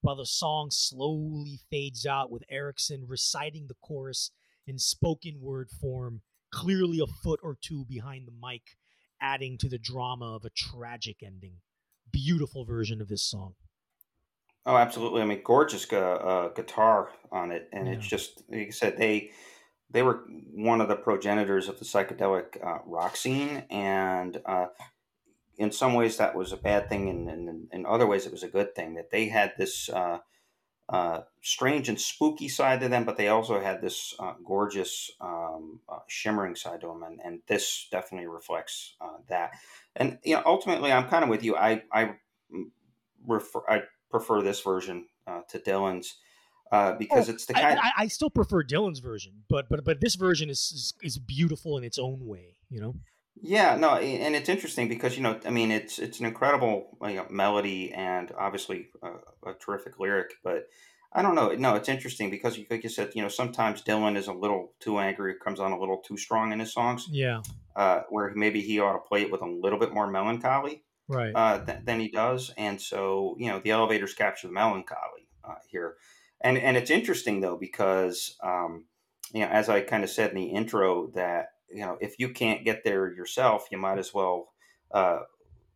[0.04, 4.32] while the song slowly fades out with Erickson reciting the chorus
[4.68, 8.76] in spoken word form, clearly a foot or two behind the mic,
[9.22, 11.56] adding to the drama of a tragic ending.
[12.12, 13.54] Beautiful version of this song.
[14.66, 15.22] Oh, absolutely.
[15.22, 17.94] I mean, gorgeous uh, guitar on it, and yeah.
[17.94, 19.32] it's just like I said, they
[19.90, 24.68] they were one of the progenitors of the psychedelic uh, rock scene, and uh,
[25.58, 28.44] in some ways that was a bad thing, and, and in other ways it was
[28.44, 30.20] a good thing that they had this uh,
[30.90, 35.80] uh, strange and spooky side to them, but they also had this uh, gorgeous um,
[36.08, 38.96] shimmering side to them, and, and this definitely reflects
[39.30, 39.52] that.
[39.96, 41.56] And you know, ultimately, I'm kind of with you.
[41.56, 42.16] I I
[42.54, 42.70] mm,
[43.26, 46.16] refer I prefer this version uh, to Dylan's
[46.72, 47.80] uh, because oh, it's the kind.
[47.80, 51.18] I, I, I, still prefer Dylan's version, but but but this version is, is, is
[51.20, 52.58] beautiful in its own way.
[52.70, 52.96] You know.
[53.42, 57.16] Yeah, no, and it's interesting because you know, I mean, it's it's an incredible you
[57.16, 60.68] know, melody and obviously a, a terrific lyric, but
[61.12, 61.52] I don't know.
[61.52, 64.98] No, it's interesting because, like you said, you know, sometimes Dylan is a little too
[65.00, 67.08] angry, comes on a little too strong in his songs.
[67.12, 67.42] Yeah.
[67.76, 71.32] Uh, where maybe he ought to play it with a little bit more melancholy right
[71.36, 75.56] uh, th- than he does and so you know the elevators capture the melancholy uh,
[75.68, 75.96] here
[76.42, 78.86] and and it's interesting though because um,
[79.34, 82.30] you know as i kind of said in the intro that you know if you
[82.30, 84.50] can't get there yourself you might as well
[84.92, 85.20] uh,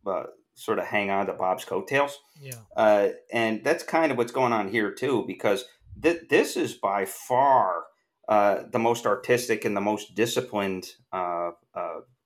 [0.06, 2.18] uh sort of hang on to bob's coattails.
[2.40, 2.54] Yeah.
[2.76, 5.64] Uh, and that's kind of what's going on here too because
[6.02, 7.84] th- this is by far
[8.28, 10.88] uh, the most artistic and the most disciplined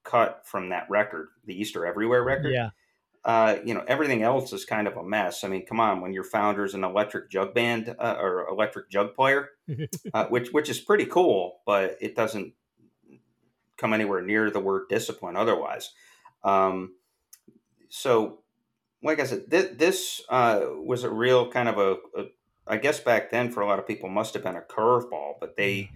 [0.05, 2.53] cut from that record the easter everywhere record.
[2.53, 2.71] Yeah.
[3.25, 5.45] Uh, you know, everything else is kind of a mess.
[5.45, 9.15] I mean, come on, when your founder's an electric jug band uh, or electric jug
[9.15, 9.51] player,
[10.15, 12.55] uh, which which is pretty cool, but it doesn't
[13.83, 15.91] come anywhere near the word discipline otherwise.
[16.45, 16.95] Um,
[17.89, 18.39] so,
[19.03, 22.25] like I said, th- this uh, was a real kind of a, a,
[22.67, 25.57] I guess back then for a lot of people must have been a curveball, but
[25.57, 25.91] they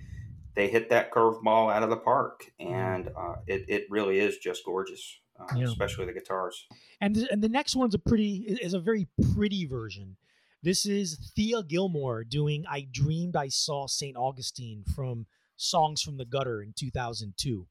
[0.55, 4.65] they hit that curveball out of the park, and uh, it it really is just
[4.65, 5.65] gorgeous uh, yeah.
[5.65, 6.67] especially the guitars.
[7.01, 10.17] And th- and the next one's a pretty is a very pretty version.
[10.63, 15.27] This is Thea Gilmore doing "I Dreamed I Saw Saint Augustine" from
[15.57, 17.67] Songs from the Gutter in 2002.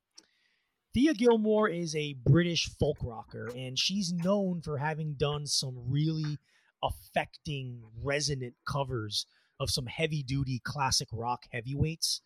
[0.96, 6.38] Thea Gilmore is a British folk rocker, and she's known for having done some really
[6.82, 9.26] affecting, resonant covers
[9.60, 12.22] of some heavy duty classic rock heavyweights.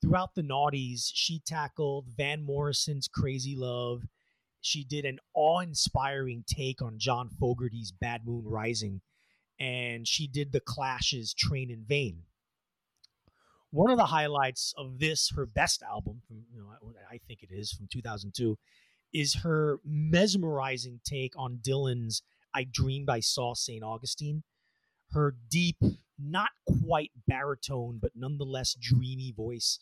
[0.00, 4.04] Throughout the noughties, she tackled Van Morrison's Crazy Love,
[4.62, 9.02] she did an awe-inspiring take on John Fogerty's Bad Moon Rising,
[9.60, 12.22] and she did the Clash's "Train in Vain."
[13.76, 16.72] One of the highlights of this, her best album, from you know,
[17.10, 18.56] I think it is from 2002,
[19.12, 22.22] is her mesmerizing take on Dylan's
[22.54, 24.44] "I Dreamed I Saw Saint Augustine."
[25.10, 25.76] Her deep,
[26.18, 26.52] not
[26.86, 29.78] quite baritone, but nonetheless dreamy voice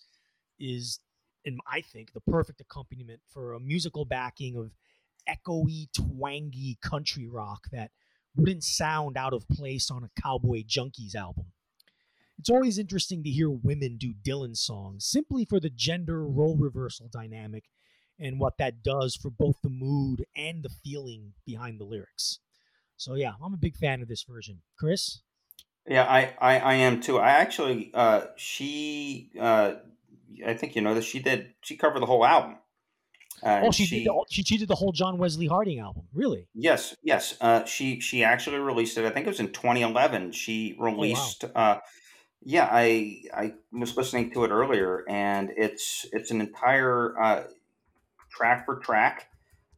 [0.59, 0.99] is,
[1.45, 4.73] and I think, the perfect accompaniment for a musical backing of
[5.29, 7.93] echoey, twangy country rock that
[8.35, 11.54] wouldn't sound out of place on a Cowboy Junkies album.
[12.39, 17.09] It's always interesting to hear women do Dylan songs simply for the gender role reversal
[17.13, 17.65] dynamic
[18.19, 22.41] and what that does for both the mood and the feeling behind the lyrics.
[22.97, 24.63] So yeah, I'm a big fan of this version.
[24.79, 25.21] Chris?
[25.87, 27.19] Yeah, I, I, I am too.
[27.19, 29.75] I actually, uh, she, uh,
[30.47, 31.53] I think you know that she did.
[31.61, 32.57] She covered the whole album.
[33.43, 36.05] Uh, oh, she, she, did the, she, did the whole John Wesley Harding album.
[36.15, 36.49] Really?
[36.55, 37.37] Yes, yes.
[37.41, 39.05] Uh, she she actually released it.
[39.05, 40.33] I think it was in 2011.
[40.33, 41.45] She released.
[41.45, 41.73] Oh, wow.
[41.73, 41.81] uh,
[42.45, 47.45] yeah, I I was listening to it earlier, and it's it's an entire uh,
[48.31, 49.29] track for track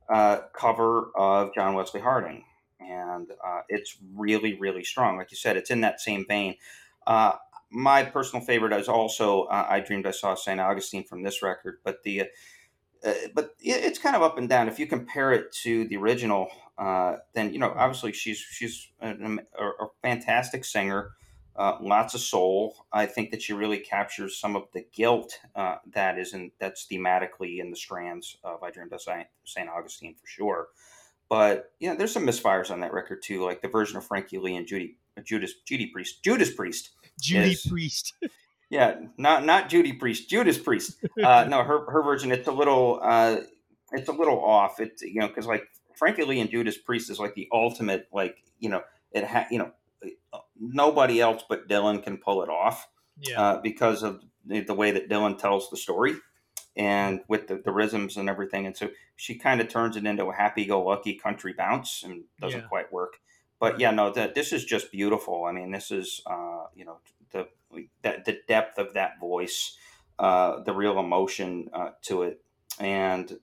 [0.08, 2.44] uh, cover of John Wesley Harding,
[2.80, 5.16] and uh, it's really really strong.
[5.16, 6.56] Like you said, it's in that same vein.
[7.06, 7.32] Uh,
[7.70, 11.78] my personal favorite is also uh, "I Dreamed I Saw Saint Augustine" from this record,
[11.84, 12.22] but the
[13.04, 14.66] uh, but it's kind of up and down.
[14.66, 16.48] If you compare it to the original,
[17.32, 19.12] then you know obviously she's she's a,
[19.60, 21.12] a fantastic singer,
[21.58, 22.76] uh, lots of soul.
[22.92, 26.86] I think that she really captures some of the guilt uh, that is in that's
[26.86, 30.68] thematically in the strands of "I Dreamed of Saint, Saint Augustine" for sure.
[31.28, 34.56] But yeah, there's some misfires on that record too, like the version of Frankie Lee
[34.56, 36.90] and Judy Judas Judy Priest Judas Priest
[37.20, 38.14] Judy is, Priest.
[38.70, 40.96] yeah, not not Judy Priest, Judas Priest.
[41.22, 43.38] Uh, no, her her version it's a little uh,
[43.92, 44.78] it's a little off.
[44.78, 45.64] It's you know because like
[45.96, 48.82] Frankie Lee and Judas Priest is like the ultimate like you know
[49.12, 49.72] it ha- you know
[50.60, 52.88] nobody else but Dylan can pull it off.
[53.18, 53.40] Yeah.
[53.40, 56.16] Uh, because of the, the, way that Dylan tells the story
[56.76, 58.66] and with the, the rhythms and everything.
[58.66, 62.24] And so she kind of turns it into a happy go lucky country bounce and
[62.40, 62.66] doesn't yeah.
[62.66, 63.14] quite work
[63.58, 65.44] but yeah, no, that this is just beautiful.
[65.44, 66.98] I mean, this is uh, you know
[67.32, 69.76] the the, the depth of that voice,
[70.18, 72.42] uh, the real emotion uh, to it,
[72.78, 73.38] and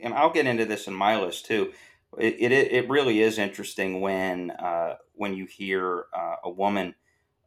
[0.00, 1.72] and I'll get into this in my list too.
[2.16, 6.94] It it, it really is interesting when uh, when you hear uh, a woman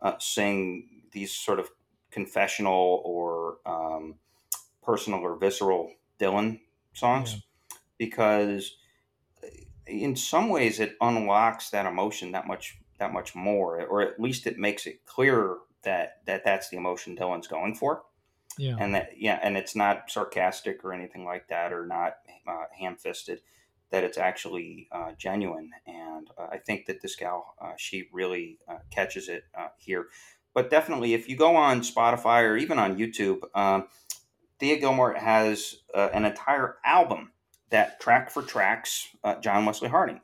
[0.01, 1.69] uh, sing these sort of
[2.11, 4.15] confessional or um,
[4.83, 6.59] personal or visceral Dylan
[6.93, 7.77] songs, yeah.
[7.97, 8.75] because
[9.87, 14.45] in some ways it unlocks that emotion that much that much more or at least
[14.45, 18.03] it makes it clearer that that that's the emotion Dylan's going for.
[18.57, 18.75] Yeah.
[18.79, 23.41] And that yeah and it's not sarcastic or anything like that or not uh, ham-fisted
[23.91, 28.57] that it's actually uh, genuine and uh, I think that this gal uh, she really
[28.67, 30.07] uh, catches it uh, here
[30.53, 33.87] but definitely if you go on Spotify or even on YouTube um,
[34.59, 37.31] Thea Gilmore has an entire album
[37.71, 40.21] that track for tracks uh, John Wesley Harding.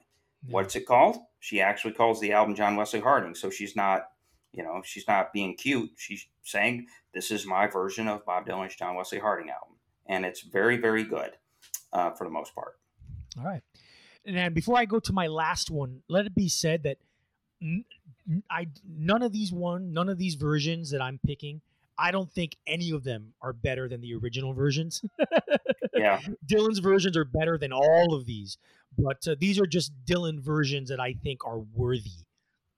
[0.48, 1.18] What's it called?
[1.40, 3.34] She actually calls the album John Wesley Harding.
[3.34, 4.10] So she's not,
[4.54, 5.92] you know, she's not being cute.
[5.98, 10.42] She's saying this is my version of Bob Dylan's John Wesley Harding album, and it's
[10.42, 11.32] very, very good
[11.92, 12.76] uh, for the most part.
[13.38, 13.62] All right.
[14.26, 16.98] And before I go to my last one, let it be said that
[18.50, 21.62] I none of these one, none of these versions that I'm picking
[22.00, 25.04] I don't think any of them are better than the original versions.
[25.96, 26.20] yeah.
[26.46, 28.58] Dylan's versions are better than all of these,
[28.98, 32.26] but uh, these are just Dylan versions that I think are worthy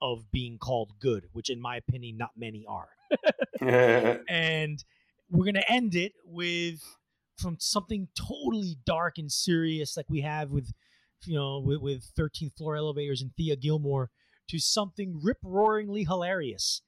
[0.01, 2.87] of being called good, which in my opinion, not many are.
[4.29, 4.83] and
[5.29, 6.81] we're going to end it with
[7.39, 10.73] from something totally dark and serious like we have with
[11.25, 14.09] you know with, with 13th floor elevators and Thea Gilmore
[14.49, 16.81] to something rip roaringly hilarious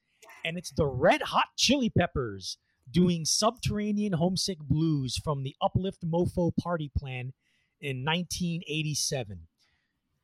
[0.44, 2.58] and it's the Red Hot Chili Peppers
[2.90, 7.32] doing Subterranean Homesick Blues from the Uplift Mofo Party Plan
[7.80, 9.46] in 1987.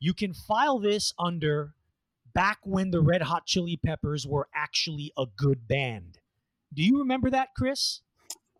[0.01, 1.75] You can file this under
[2.35, 6.19] back when the Red Hot Chili Peppers were actually a good band.
[6.73, 8.03] Do you remember that, Chris?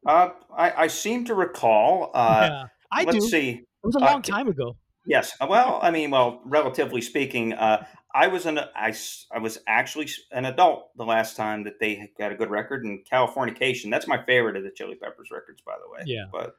[0.07, 2.11] Uh, I, I seem to recall.
[2.15, 3.31] Uh, yeah, I let's do.
[3.31, 3.51] see.
[3.51, 4.77] It was a uh, long uh, time ago.
[5.07, 5.33] Yes.
[5.41, 7.85] Well, I mean, well, relatively speaking, uh,
[8.15, 8.95] I was an I,
[9.33, 13.03] I was actually an adult the last time that they got a good record in
[13.11, 13.91] Californication.
[13.91, 16.03] That's my favorite of the Chili Peppers records, by the way.
[16.07, 16.57] Yeah, but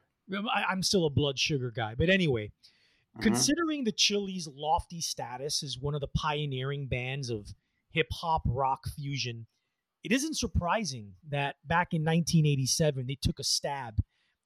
[0.54, 1.94] I, am still a Blood Sugar guy.
[1.96, 3.22] But anyway, mm-hmm.
[3.22, 7.48] considering the Chili's lofty status as one of the pioneering bands of
[7.90, 9.46] hip hop rock fusion,
[10.02, 13.96] it isn't surprising that back in 1987 they took a stab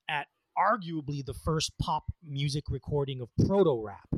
[0.08, 0.26] at
[0.56, 4.08] arguably the first pop music recording of proto rap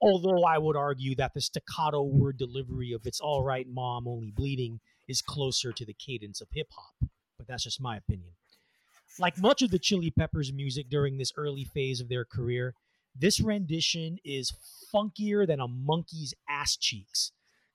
[0.00, 4.30] Although I would argue that the staccato word delivery of "It's all right, mom, only
[4.30, 8.32] bleeding" is closer to the cadence of hip hop, but that's just my opinion.
[9.18, 12.74] Like much of the Chili Peppers music during this early phase of their career,
[13.14, 14.52] this rendition is
[14.92, 17.32] funkier than a monkey's ass cheeks,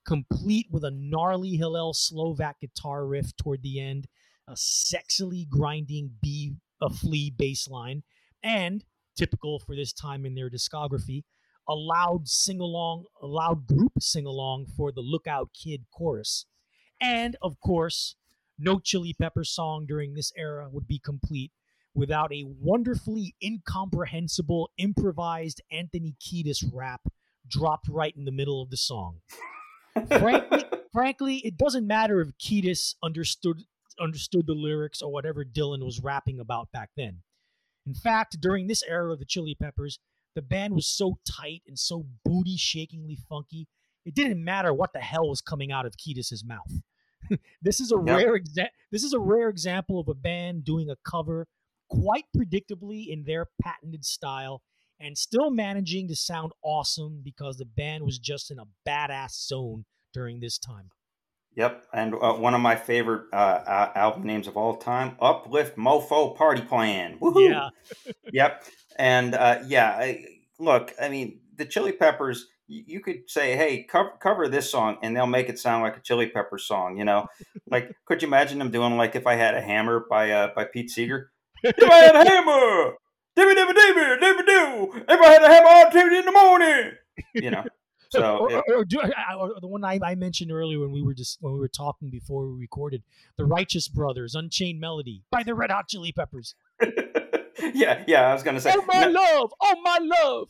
[0.10, 4.08] complete with a gnarly Hillel Slovak guitar riff toward the end,
[4.48, 8.02] a sexily grinding B a flea bass line,
[8.42, 8.84] and
[9.16, 11.26] typical for this time in their discography,
[11.68, 16.48] a loud sing along, a loud group sing along for the Lookout Kid chorus.
[17.00, 18.16] And of course,
[18.58, 21.52] no Chili Pepper song during this era would be complete
[21.94, 27.02] without a wonderfully incomprehensible improvised Anthony Kiedis rap
[27.48, 29.18] dropped right in the middle of the song.
[30.08, 30.64] Frankly,
[30.94, 33.64] frankly, it doesn't matter if Kiedis understood
[34.00, 37.22] understood the lyrics or whatever Dylan was rapping about back then.
[37.86, 40.00] In fact, during this era of the Chili Peppers,
[40.36, 43.68] the band was so tight and so booty shakingly funky,
[44.06, 46.82] it didn't matter what the hell was coming out of Kiedis's mouth.
[47.62, 48.18] this is a yep.
[48.18, 51.48] rare exa- this is a rare example of a band doing a cover
[51.90, 54.62] quite predictably in their patented style
[55.00, 59.86] and still managing to sound awesome because the band was just in a badass zone
[60.14, 60.90] during this time.
[61.56, 66.36] Yep, and uh, one of my favorite uh, album names of all time, Uplift Mofo
[66.36, 67.18] Party Plan.
[67.20, 67.50] Woohoo!
[67.50, 67.70] Yeah.
[68.32, 68.64] yep,
[68.98, 70.26] and uh, yeah, I,
[70.60, 72.48] look, I mean, the Chili Peppers.
[72.72, 76.02] You could say, "Hey, cover, cover this song," and they'll make it sound like a
[76.02, 76.98] Chili Pepper song.
[76.98, 77.26] You know,
[77.72, 80.66] like could you imagine them doing like "If I Had a Hammer" by uh, by
[80.66, 81.32] Pete Seeger?
[81.64, 82.94] if I had a hammer,
[83.40, 84.92] David, David, David, David, do.
[85.08, 86.92] If I had a have take it in the morning.
[87.34, 87.64] You know.
[88.12, 90.92] So or, or, or, do, uh, uh, or, the one I, I, mentioned earlier when
[90.92, 93.04] we were just when we were talking before we recorded,
[93.38, 96.56] the Righteous Brothers, Unchained Melody by the Red Hot Chili Peppers.
[97.76, 98.74] yeah, yeah, I was gonna say.
[98.76, 99.12] Oh my no.
[99.12, 100.50] love, oh my love.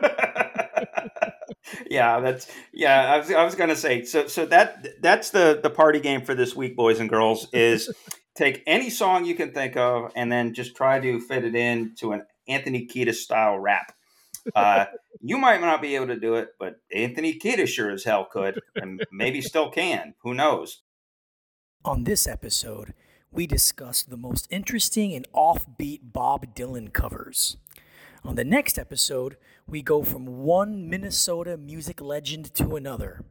[1.91, 3.13] yeah, that's yeah.
[3.13, 4.27] I was I was gonna say so.
[4.27, 7.47] So that that's the the party game for this week, boys and girls.
[7.53, 7.95] Is
[8.37, 12.13] take any song you can think of and then just try to fit it into
[12.13, 13.93] an Anthony Kiedis style rap.
[14.55, 14.87] Uh,
[15.21, 18.61] you might not be able to do it, but Anthony Kiedis sure as hell could,
[18.77, 20.15] and maybe still can.
[20.23, 20.83] Who knows?
[21.85, 22.95] On this episode,
[23.31, 27.57] we discuss the most interesting and offbeat Bob Dylan covers.
[28.25, 29.37] On the next episode,
[29.69, 33.25] we go from one Minnesota music legend to another,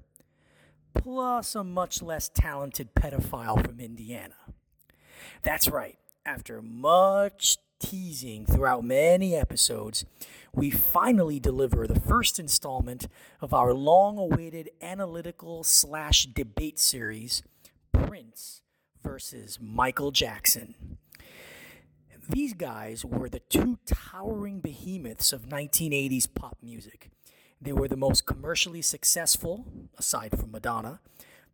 [0.93, 4.35] plus a much less talented pedophile from Indiana.
[5.43, 10.05] That's right, after much teasing throughout many episodes,
[10.53, 13.07] we finally deliver the first installment
[13.41, 17.43] of our long awaited analytical slash debate series,
[17.91, 18.61] Prince
[19.03, 20.97] versus Michael Jackson.
[22.27, 27.11] These guys were the two towering behemoths of 1980s pop music.
[27.61, 29.65] They were the most commercially successful,
[29.97, 31.01] aside from Madonna,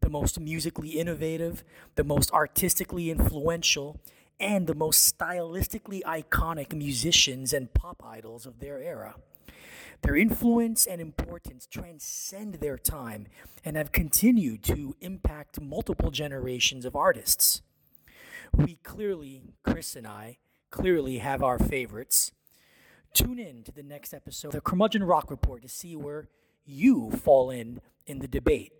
[0.01, 1.63] the most musically innovative,
[1.95, 3.99] the most artistically influential,
[4.39, 9.15] and the most stylistically iconic musicians and pop idols of their era.
[10.01, 13.27] Their influence and importance transcend their time
[13.63, 17.61] and have continued to impact multiple generations of artists.
[18.51, 20.39] We clearly, Chris and I,
[20.71, 22.31] clearly have our favorites.
[23.13, 26.29] Tune in to the next episode of the Curmudgeon Rock Report to see where
[26.65, 28.71] you fall in in the debate.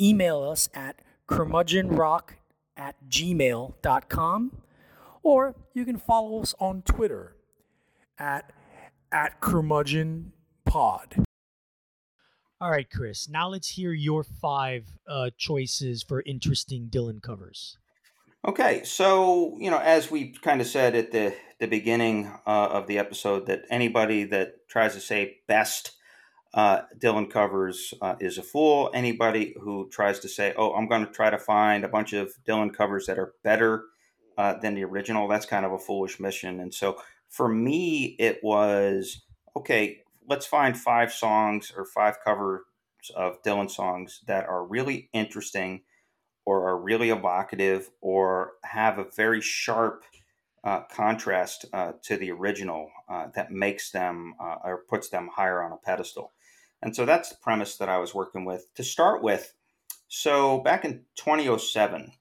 [0.00, 2.30] Email us at curmudgeonrock
[2.76, 4.62] at gmail.com,
[5.22, 7.36] or you can follow us on Twitter
[8.18, 8.52] at,
[9.12, 11.24] at curmudgeonpod.
[12.62, 17.78] All right, Chris, now let's hear your five uh, choices for interesting Dylan covers.
[18.46, 22.86] Okay, so, you know, as we kind of said at the, the beginning uh, of
[22.86, 25.92] the episode, that anybody that tries to say best
[26.52, 28.90] uh, Dylan covers uh, is a fool.
[28.92, 32.32] Anybody who tries to say, "Oh, I'm going to try to find a bunch of
[32.46, 33.84] Dylan covers that are better
[34.36, 36.60] uh, than the original," that's kind of a foolish mission.
[36.60, 39.22] And so, for me, it was
[39.56, 40.02] okay.
[40.28, 42.62] Let's find five songs or five covers
[43.14, 45.82] of Dylan songs that are really interesting,
[46.44, 50.02] or are really evocative, or have a very sharp
[50.64, 54.34] uh, contrast uh, to the original uh, that makes them
[54.64, 56.32] or puts them higher on a pedestal.
[56.82, 59.52] And so that's the premise that I was working with to start with.
[60.08, 62.12] So back in 2007,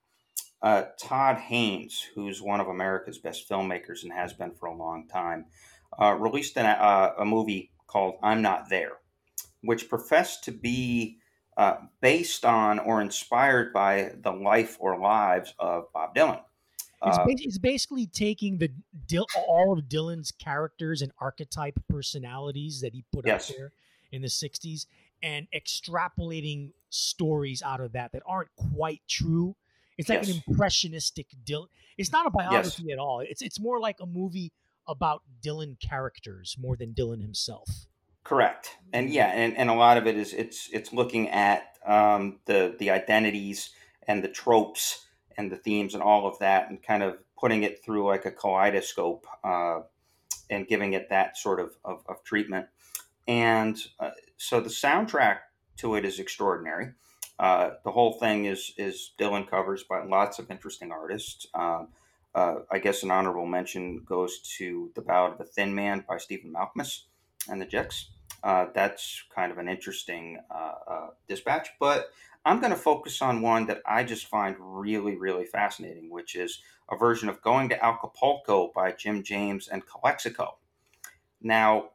[0.62, 5.07] uh, Todd Haynes, who's one of America's best filmmakers and has been for a long
[5.07, 5.45] time,
[6.01, 8.97] uh, released an, uh, a movie called I'm Not There,
[9.62, 11.18] which professed to be
[11.57, 16.41] uh, based on or inspired by the life or lives of Bob Dylan.
[17.05, 18.72] It's, Uh, ba- it's basically taking the
[19.47, 23.49] all of Dylan's characters and archetype personalities that he put Yes.
[23.49, 23.72] out there
[24.12, 24.86] in the '60s
[25.22, 29.55] and extrapolating stories out of that that aren't quite true.
[29.97, 30.30] It's like Yes.
[30.30, 31.68] an impressionistic Dylan.
[31.97, 33.20] It's not a biography at all.
[33.20, 34.53] It's it's more like a movie
[34.88, 37.70] about Dylan characters more than Dylan himself.
[38.24, 42.39] Correct, and yeah, and, and a lot of it is it's it's looking at um,
[42.45, 43.72] the the identities
[44.07, 45.05] and the tropes
[45.38, 48.32] and the themes and all of that, and kind of putting it through like a
[48.32, 49.80] kaleidoscope uh,
[50.49, 52.68] and giving it that sort of of, of treatment.
[53.30, 55.38] And uh, so the soundtrack
[55.78, 56.94] to it is extraordinary.
[57.38, 61.46] Uh, the whole thing is is Dylan covers by lots of interesting artists.
[61.54, 61.90] Um,
[62.34, 66.18] uh, I guess an honorable mention goes to the Ballad of a Thin Man by
[66.18, 67.04] Stephen Malkmus
[67.48, 68.10] and the Jicks.
[68.44, 72.10] Uh, that's kind of an interesting uh, uh, dispatch, but
[72.46, 76.62] I'm going to focus on one that I just find really, really fascinating, which is
[76.90, 80.58] a version of Going to Acapulco by Jim James and Calexico.
[81.42, 81.90] Now,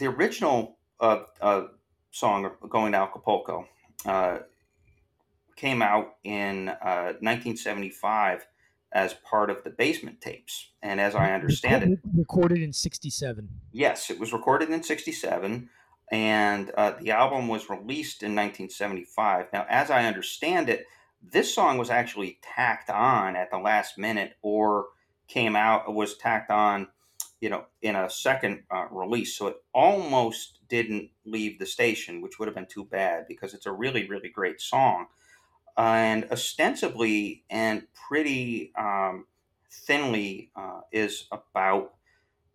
[0.00, 1.66] the original uh, uh,
[2.10, 3.68] song, Going to Acapulco,
[4.04, 4.38] uh,
[5.54, 8.46] came out in uh, 1975
[8.92, 10.70] as part of the basement tapes.
[10.82, 13.48] And as I understand it, recorded in '67.
[13.70, 15.68] Yes, it was recorded in 67
[16.10, 19.46] and uh, the album was released in 1975.
[19.52, 20.86] Now, as I understand it,
[21.22, 24.86] this song was actually tacked on at the last minute or
[25.28, 26.88] came out, was tacked on,
[27.40, 29.36] you know, in a second uh, release.
[29.36, 33.66] So it almost didn't leave the station, which would have been too bad because it's
[33.66, 35.06] a really, really great song.
[35.76, 39.26] and ostensibly and pretty um,
[39.70, 41.94] thinly uh, is about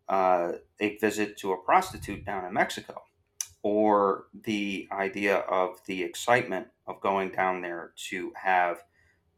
[0.08, 3.02] uh, a visit to a prostitute down in Mexico,
[3.64, 8.84] or the idea of the excitement of going down there to have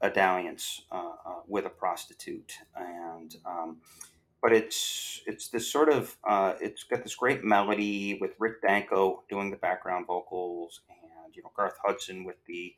[0.01, 3.77] a dalliance uh, uh, with a prostitute, and um,
[4.41, 9.23] but it's it's this sort of uh, it's got this great melody with Rick Danko
[9.29, 12.75] doing the background vocals, and you know Garth Hudson with the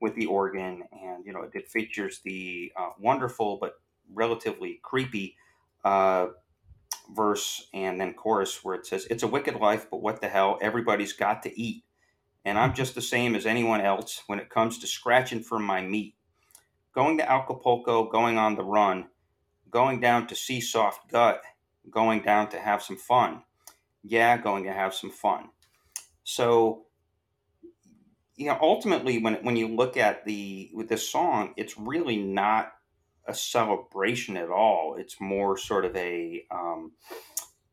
[0.00, 3.74] with the organ, and you know it features the uh, wonderful but
[4.12, 5.36] relatively creepy
[5.84, 6.26] uh,
[7.14, 10.58] verse and then chorus where it says, It's a wicked life, but what the hell?
[10.60, 11.84] Everybody's got to eat.
[12.44, 15.80] And I'm just the same as anyone else when it comes to scratching for my
[15.80, 16.16] meat.
[16.94, 19.06] Going to Acapulco, going on the run,
[19.72, 21.42] going down to see soft gut,
[21.90, 23.42] going down to have some fun.
[24.04, 25.48] Yeah, going to have some fun.
[26.22, 26.84] So,
[28.36, 32.72] you know, ultimately, when when you look at the with this song, it's really not
[33.26, 34.96] a celebration at all.
[34.98, 36.92] It's more sort of a um,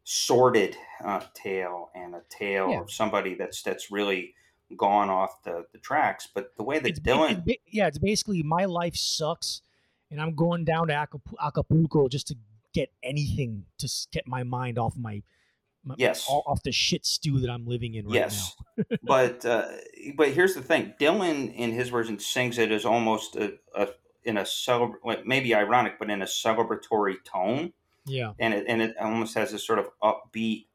[0.03, 2.81] sordid uh, tale and a tale Yeah.
[2.81, 4.35] of somebody that's that's really
[4.77, 6.27] gone off the, the tracks.
[6.33, 9.63] But the way that It's, Dylan, it's ba- yeah, it's basically my life sucks,
[10.11, 11.07] and I'm going down to
[11.41, 12.35] Acapulco just to
[12.73, 15.23] get anything to get my mind off my,
[15.83, 16.25] my Yes.
[16.29, 18.55] all- off the shit stew that I'm living in right yes,
[19.03, 19.67] but uh,
[20.15, 23.87] but here's the thing: Dylan in his version sings it as almost a, a
[24.23, 27.73] in a celebr- maybe ironic, but in a celebratory tone.
[28.05, 30.65] Yeah, and it and it almost has this sort of upbeat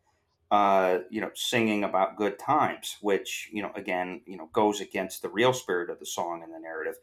[0.51, 5.23] uh, you know singing about good times which you know again you know goes against
[5.23, 6.95] the real spirit of the song and the narrative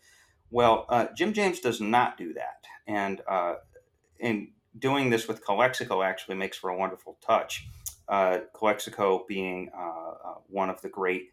[0.51, 3.55] well uh, jim james does not do that and uh,
[4.19, 7.67] in doing this with calexico actually makes for a wonderful touch
[8.09, 11.29] uh, calexico being uh, uh, one of the great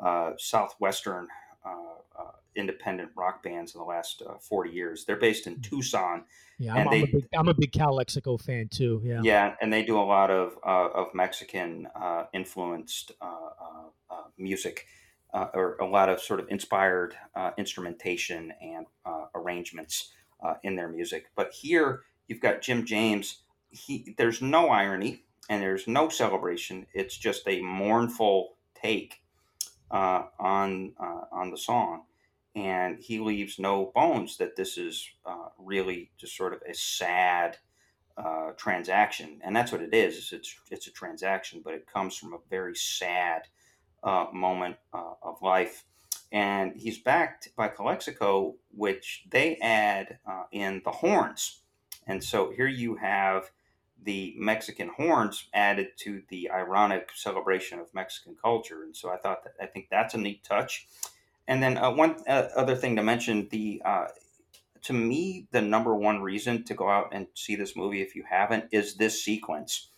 [0.00, 1.28] uh, southwestern
[1.64, 1.70] uh,
[2.18, 6.24] uh, independent rock bands in the last uh, 40 years they're based in tucson
[6.58, 6.76] yeah.
[6.76, 9.00] And I'm, I'm, they- a big, I'm a big Calexico fan too.
[9.04, 13.84] Yeah, yeah, and they do a lot of uh, of Mexican uh, influenced uh, uh,
[14.14, 14.86] uh, music,
[15.32, 20.12] uh, or a lot of sort of inspired uh, instrumentation and uh, arrangements
[20.44, 21.26] uh, in their music.
[21.34, 23.42] But here you've got Jim James.
[23.70, 26.86] He there's no irony and there's no celebration.
[26.92, 29.22] It's just a mournful take
[29.90, 32.04] uh, on uh, on the song.
[32.54, 35.08] And he leaves no bones that this is
[35.58, 37.56] really just sort of a sad
[38.58, 40.18] transaction, and that's what it is.
[40.18, 43.48] is It's it's a transaction, but it comes from a very sad
[44.02, 45.84] uh, moment uh, of life.
[46.30, 51.60] And he's backed by Calexico, which they add uh, in the horns.
[52.06, 53.50] And so here you have
[54.02, 58.82] the Mexican horns added to the ironic celebration of Mexican culture.
[58.82, 60.86] And so I thought that I think that's a neat touch.
[61.46, 64.06] And then uh, one uh, other thing to mention: the uh,
[64.82, 68.24] to me, the number one reason to go out and see this movie, if you
[68.28, 69.88] haven't, is this sequence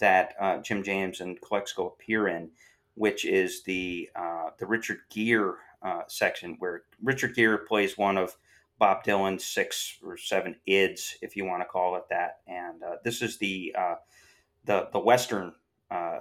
[0.00, 0.34] that
[0.64, 2.50] Jim James and Calexico appear in,
[2.94, 8.36] which is the uh, the Richard Gere uh, section, where Richard Gere plays one of
[8.78, 12.38] Bob Dylan's six or seven ids, if you want to call it that.
[12.46, 13.94] And uh, this is the uh,
[14.64, 15.52] the the Western
[15.90, 16.20] uh,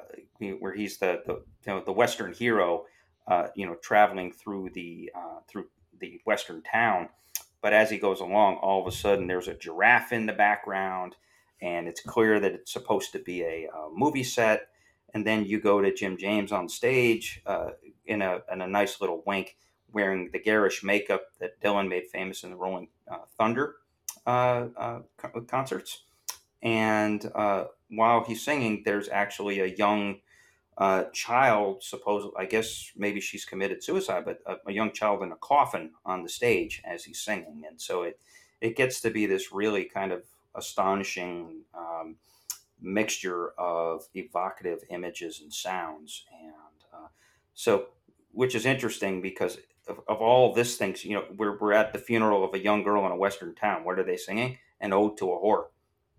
[0.59, 2.85] where he's the the, you know, the Western hero,
[3.27, 5.11] uh, you know, traveling through the
[5.47, 5.65] through
[5.99, 7.09] the Western town.
[7.61, 11.15] But as he goes along, all of a sudden there's a giraffe in the background,
[11.61, 14.67] and it's clear that it's supposed to be a, a movie set.
[15.13, 17.71] And then you go to Jim James on stage uh,
[18.05, 19.57] in a in a nice little wink,
[19.91, 23.75] wearing the garish makeup that Dylan made famous in the Rolling uh, Thunder
[24.25, 24.99] uh, uh,
[25.47, 26.03] concerts.
[26.61, 27.29] And
[27.89, 30.19] while he's singing, there's actually a young
[30.77, 35.31] uh, child, suppose I guess maybe she's committed suicide, but a, a, young child in
[35.31, 38.19] a coffin on the stage as he's singing, and so it
[38.59, 40.23] it gets to be this really kind of
[40.55, 42.15] astonishing um,
[42.83, 47.07] mixture of evocative images and sounds, and uh,
[47.53, 47.87] so
[48.31, 49.57] which is interesting because
[49.87, 52.83] of, of all this things, you know, we're we're at the funeral of a young
[52.83, 53.83] girl in a western town.
[53.83, 54.57] What are they singing?
[54.79, 55.65] An ode to a whore.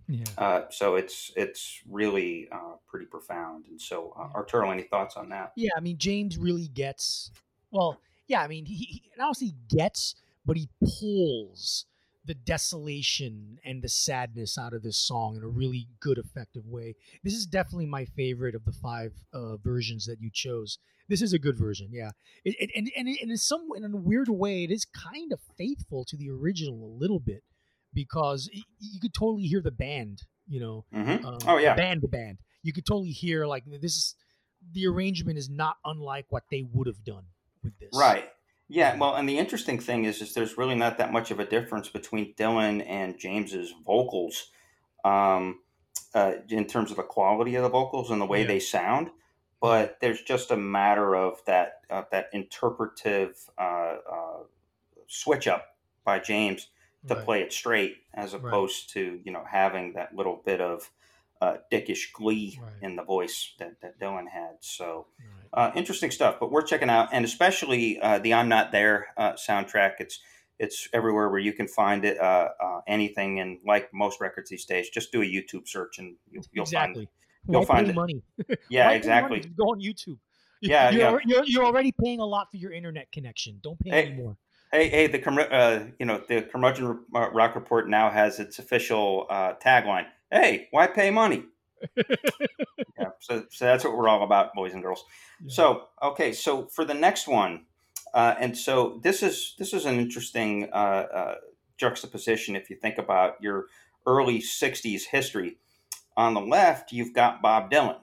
[0.09, 0.25] Yeah.
[0.37, 3.67] Uh, so it's it's really uh, pretty profound.
[3.69, 5.53] And so, uh, Arturo, any thoughts on that?
[5.57, 7.31] Yeah, I mean, James really gets.
[7.71, 11.87] Well, yeah, I mean, he, he not only gets, but he pulls
[12.25, 16.95] the desolation and the sadness out of this song in a really good, effective way.
[17.22, 20.79] This is definitely my favorite of the five uh, versions that you chose.
[21.09, 22.11] This is a good version, yeah.
[22.45, 25.41] It, it, and and, and in some in a weird way, it is kind of
[25.59, 27.43] faithful to the original a little bit
[27.93, 28.49] because
[28.79, 30.22] you could totally hear the band.
[30.49, 31.27] You know, mm-hmm.
[31.27, 32.39] um, oh yeah, band the band.
[32.62, 34.14] You could totally hear like this is
[34.72, 37.25] the arrangement is not unlike what they would have done
[37.62, 37.91] with this.
[37.93, 38.25] Right.
[38.69, 38.97] Yeah.
[38.97, 41.89] Well, and the interesting thing is, is there's really not that much of a difference
[41.89, 44.51] between Dylan and James's vocals,
[45.05, 45.61] um,
[46.15, 48.47] uh, in terms of the quality of the vocals and the way yeah.
[48.47, 49.11] they sound.
[49.61, 54.43] But there's just a matter of that uh, that interpretive uh, uh
[55.07, 56.69] switch up by James
[57.09, 57.25] to right.
[57.25, 59.05] play it straight as opposed right.
[59.05, 60.91] to you know having that little bit of
[61.45, 62.72] uh, dickish glee right.
[62.82, 64.57] in the voice that, that Dylan had.
[64.61, 65.07] So
[65.53, 66.36] uh, interesting stuff.
[66.40, 69.95] But we're checking out, and especially uh, the "I'm Not There" uh, soundtrack.
[69.99, 70.20] It's
[70.59, 72.18] it's everywhere where you can find it.
[72.18, 76.16] Uh, uh, anything, and like most records these days, just do a YouTube search and
[76.30, 77.05] you'll, you'll exactly.
[77.05, 77.09] find
[77.49, 77.95] you'll Why find it.
[77.95, 78.22] money.
[78.70, 79.38] Yeah, exactly.
[79.40, 79.53] Money?
[79.57, 80.18] Go on YouTube.
[80.61, 81.18] Yeah, you're, yeah.
[81.26, 83.61] You're, you're already paying a lot for your internet connection.
[83.62, 84.38] Don't pay hey, anymore.
[84.72, 85.20] Hey, hey, the
[85.53, 90.07] uh, you know the Curmudgeon Rock Report now has its official uh, tagline.
[90.35, 91.45] Hey, why pay money?
[91.97, 95.05] yeah, so, so that's what we're all about, boys and girls.
[95.41, 95.55] Yeah.
[95.55, 97.66] So okay, so for the next one,
[98.12, 101.35] uh, and so this is this is an interesting uh, uh,
[101.76, 103.66] juxtaposition if you think about your
[104.07, 105.59] early '60s history.
[106.16, 108.01] On the left, you've got Bob Dylan,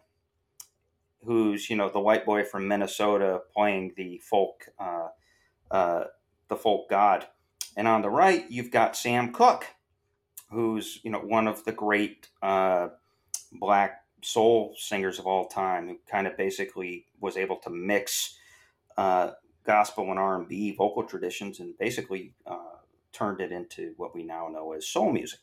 [1.26, 4.70] who's you know the white boy from Minnesota playing the folk
[5.70, 7.28] the folk god.
[7.76, 9.66] And on the right, you've got Sam Cooke,
[10.52, 12.90] who's you know one of the great uh,
[13.54, 18.38] black soul singers of all time, who kind of basically was able to mix
[18.98, 19.32] uh,
[19.66, 22.78] gospel and R and B vocal traditions, and basically uh,
[23.12, 25.40] turned it into what we now know as soul music.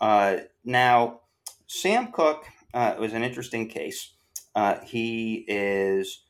[0.00, 1.20] Uh, now,
[1.66, 4.12] Sam Cooke uh, was an interesting case.
[4.54, 6.24] Uh, he is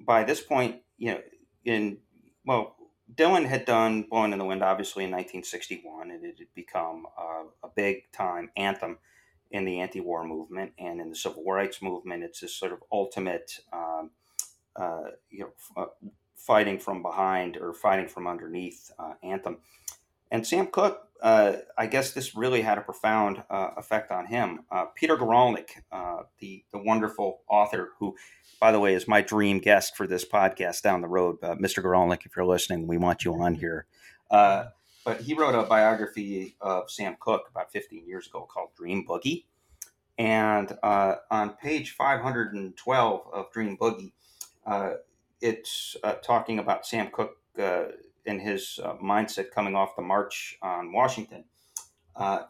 [0.00, 1.20] by this point, you know,
[1.64, 1.98] in
[2.44, 2.76] well,
[3.14, 7.44] Dylan had done Blowing in the Wind, obviously, in 1961, and it had become uh,
[7.62, 8.98] a big time anthem
[9.50, 12.22] in the anti war movement and in the civil rights movement.
[12.22, 14.10] It's this sort of ultimate, um,
[14.76, 19.58] uh, you know, uh, fighting from behind or fighting from underneath uh, anthem.
[20.30, 24.64] And Sam Cooke, uh, I guess this really had a profound uh, effect on him.
[24.94, 25.70] Peter Guralnick,
[26.40, 28.16] the, the wonderful author who
[28.62, 31.36] by the way, is my dream guest for this podcast down the road.
[31.42, 31.82] Uh, Mr.
[31.82, 33.86] Guralnick, if you're listening, we want you on here.
[34.30, 34.66] Uh,
[35.04, 39.46] but he wrote a biography of Sam Cooke about 15 years ago called Dream Boogie.
[40.16, 44.12] And uh, on page 512 of Dream Boogie,
[44.64, 44.92] uh,
[45.40, 47.38] it's uh, talking about Sam Cooke
[48.26, 51.44] uh, and his mindset coming off the march on Washington.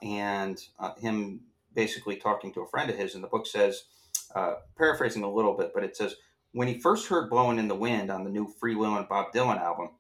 [0.03, 0.59] and
[1.01, 1.41] him
[1.75, 3.85] basically talking to a friend of his, and the book says,
[4.35, 6.17] uh, paraphrasing a little bit, but it says
[6.53, 9.91] when he first heard "Blowing in the Wind" on the new Freewheelin' Bob Dylan album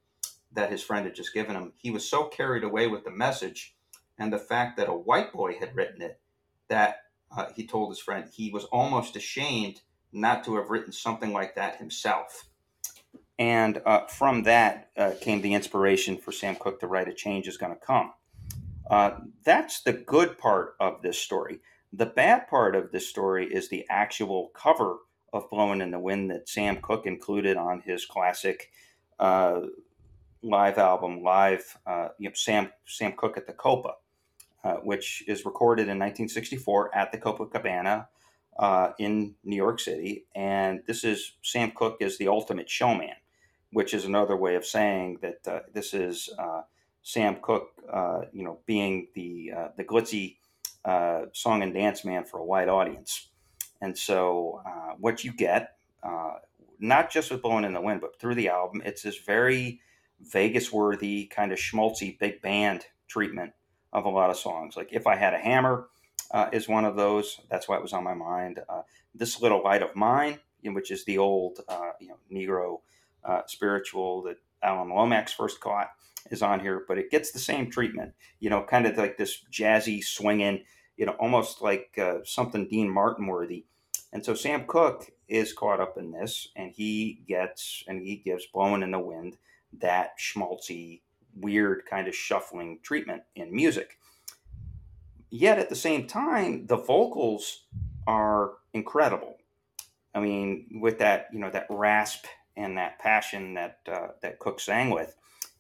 [0.53, 3.75] that his friend had just given him, he was so carried away with the message
[4.19, 6.21] and the fact that a white boy had written it
[6.69, 6.97] that
[7.37, 9.81] uh, he told his friend he was almost ashamed
[10.13, 12.49] not to have written something like that himself.
[13.43, 17.49] And uh, from that uh, came the inspiration for Sam Cooke to write "A Change
[17.49, 18.13] Is Going to Come."
[18.89, 21.59] Uh, that's the good part of this story.
[21.93, 24.99] The bad part of this story is the actual cover
[25.33, 28.71] of Blowing in the Wind that Sam Cooke included on his classic
[29.19, 29.63] uh,
[30.45, 33.95] live album, live uh, you know, Sam Sam Cooke at the Copa,
[34.63, 38.07] uh, which is recorded in 1964 at the Copacabana
[38.57, 40.27] uh, in New York City.
[40.33, 43.17] And this is Sam Cooke is the ultimate showman,
[43.73, 46.63] which is another way of saying that uh, this is uh,
[47.03, 50.37] Sam Cooke, uh, you know, being the uh, the glitzy
[50.85, 53.29] uh, song and dance man for a wide audience.
[53.81, 54.63] And so,
[54.99, 55.77] what you get,
[56.79, 59.81] not just with Blowing in the Wind, but through the album, it's this very
[60.21, 63.55] Vegas worthy kind of schmaltzy big band treatment
[63.93, 64.77] of a lot of songs.
[64.77, 65.89] Like If I Had a Hammer
[66.53, 67.41] is one of those.
[67.51, 68.61] That's why it was on my mind.
[69.13, 71.59] This Little Light of Mine, which is the old
[71.99, 72.83] you know Negro
[73.25, 75.91] uh, spiritual that Alan Lomax first caught,
[76.31, 78.13] is on here, but it gets the same treatment.
[78.41, 80.65] You know, kind of like this jazzy swinging,
[80.97, 83.65] you know, almost like uh, something Dean Martin worthy.
[84.13, 88.47] And so Sam Cooke is caught up in this, and he gets and he gives
[88.47, 89.37] "Blowing in the Wind"
[89.81, 91.01] that schmaltzy,
[91.35, 93.99] weird kind of shuffling treatment in music
[95.33, 97.65] yet at the same time, the vocals
[98.07, 99.39] are incredible.
[100.15, 104.61] I mean, with that, you know, that rasp and that passion that uh, that Cooke
[104.61, 105.17] sang with,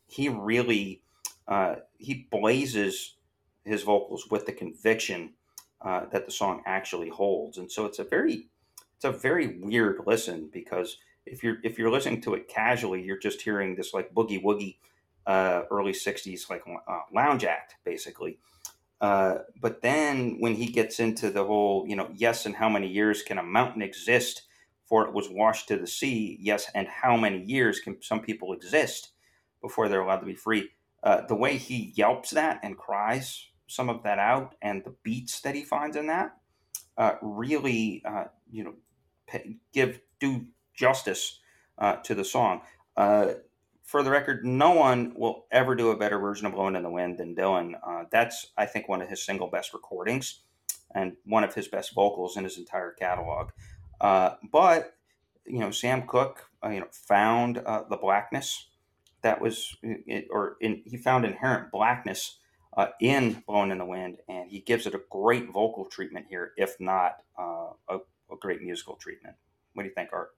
[0.06, 1.02] he really
[1.48, 3.16] uh, he blazes
[3.64, 5.34] his vocals with the conviction
[5.80, 8.48] uh, that the song actually holds, and so it's a very
[8.96, 13.18] it's a very weird listen because if you're if you're listening to it casually, you're
[13.18, 14.76] just hearing this like boogie woogie
[15.26, 18.38] uh, early '60s like uh, lounge act basically.
[19.00, 22.86] Uh, but then when he gets into the whole, you know, yes, and how many
[22.86, 24.42] years can a mountain exist
[25.00, 26.36] it was washed to the sea?
[26.40, 29.12] Yes, and how many years can some people exist
[29.60, 30.70] before they're allowed to be free?
[31.02, 35.40] Uh, the way he yelps that and cries some of that out, and the beats
[35.40, 36.36] that he finds in that,
[36.98, 38.74] uh, really, uh, you know,
[39.72, 41.40] give do justice
[41.78, 42.60] uh, to the song
[43.92, 46.90] for the record, no one will ever do a better version of Blowing in the
[46.90, 47.74] Wind than Dylan.
[47.86, 50.40] Uh, that's, I think, one of his single best recordings
[50.94, 53.50] and one of his best vocals in his entire catalog.
[54.02, 54.94] Uh, but,
[55.46, 58.68] you know, Sam Cooke, uh, you know, found uh, the blackness
[59.22, 62.38] that was, it, or in, he found inherent blackness
[62.76, 66.52] uh, in Blowing in the Wind, and he gives it a great vocal treatment here,
[66.56, 67.96] if not uh, a,
[68.30, 69.36] a great musical treatment.
[69.72, 70.32] What do you think, Art?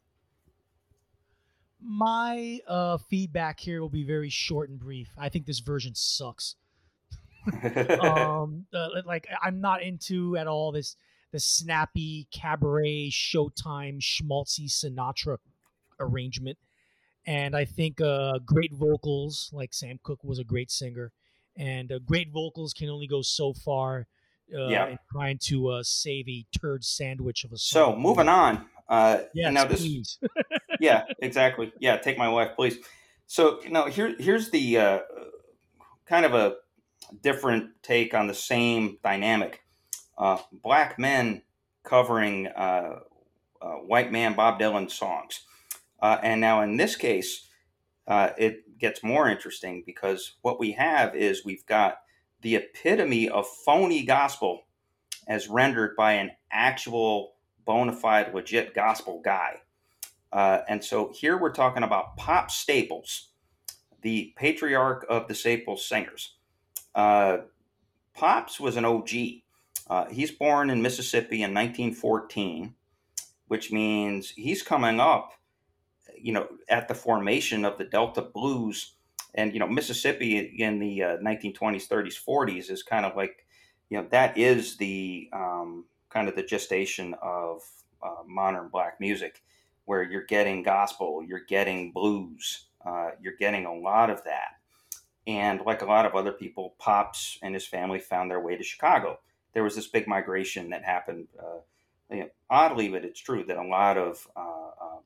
[1.85, 5.11] my uh, feedback here will be very short and brief.
[5.19, 6.57] I think this version sucks.
[8.01, 10.97] um, uh, like I'm not into at all this
[11.35, 15.39] the snappy cabaret Showtime schmaltzy Sinatra
[15.99, 16.57] arrangement,
[17.27, 21.11] and I think uh, great vocals like Sam Cooke was a great singer,
[21.57, 24.07] and uh, great vocals can only go so far.
[24.55, 24.89] Uh, yeah.
[24.89, 27.95] in trying to uh, save a turd sandwich of a song.
[27.95, 28.67] So moving on.
[28.87, 30.19] Uh, yes, now this,
[30.81, 31.73] yeah, exactly.
[31.81, 32.77] Yeah, take my wife, please.
[33.27, 34.99] So now here here's the uh,
[36.05, 36.57] kind of a
[37.23, 39.64] different take on the same dynamic.
[40.17, 41.43] Uh, black men
[41.83, 43.01] covering uh,
[43.61, 45.41] uh, white man Bob Dylan songs,
[46.01, 47.49] uh, and now in this case,
[48.07, 51.99] uh, it gets more interesting because what we have is we've got
[52.43, 54.65] the epitome of phony gospel
[55.27, 57.35] as rendered by an actual
[57.65, 59.61] bona fide legit gospel guy.
[60.33, 63.29] And so here we're talking about Pop Staples,
[64.03, 66.35] the patriarch of the Staples singers.
[66.95, 67.39] Uh,
[68.15, 69.11] Pops was an OG.
[69.89, 72.75] Uh, he's born in Mississippi in 1914,
[73.49, 75.33] which means he's coming up,
[76.19, 78.95] you know, at the formation of the Delta Blues.
[79.35, 83.47] And, you know, Mississippi in the 1920s, 30s, 40s is kind of like,
[83.91, 87.63] you know, that is the um, kind of the gestation of
[88.03, 89.43] uh, modern black music
[89.85, 94.53] where you're getting gospel, you're getting blues, uh, you're getting a lot of that.
[95.27, 98.63] And like a lot of other people, Pops and his family found their way to
[98.63, 99.19] Chicago.
[99.55, 101.29] There was this big migration that happened.
[101.39, 101.61] Uh,
[102.11, 104.41] you know, oddly, but it's true that a lot of uh,
[104.81, 104.99] uh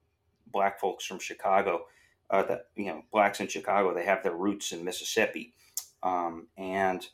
[0.51, 1.84] black folks from Chicago,
[2.30, 5.55] uh, that you know, blacks in Chicago, they have their roots in Mississippi,
[6.03, 7.07] um, and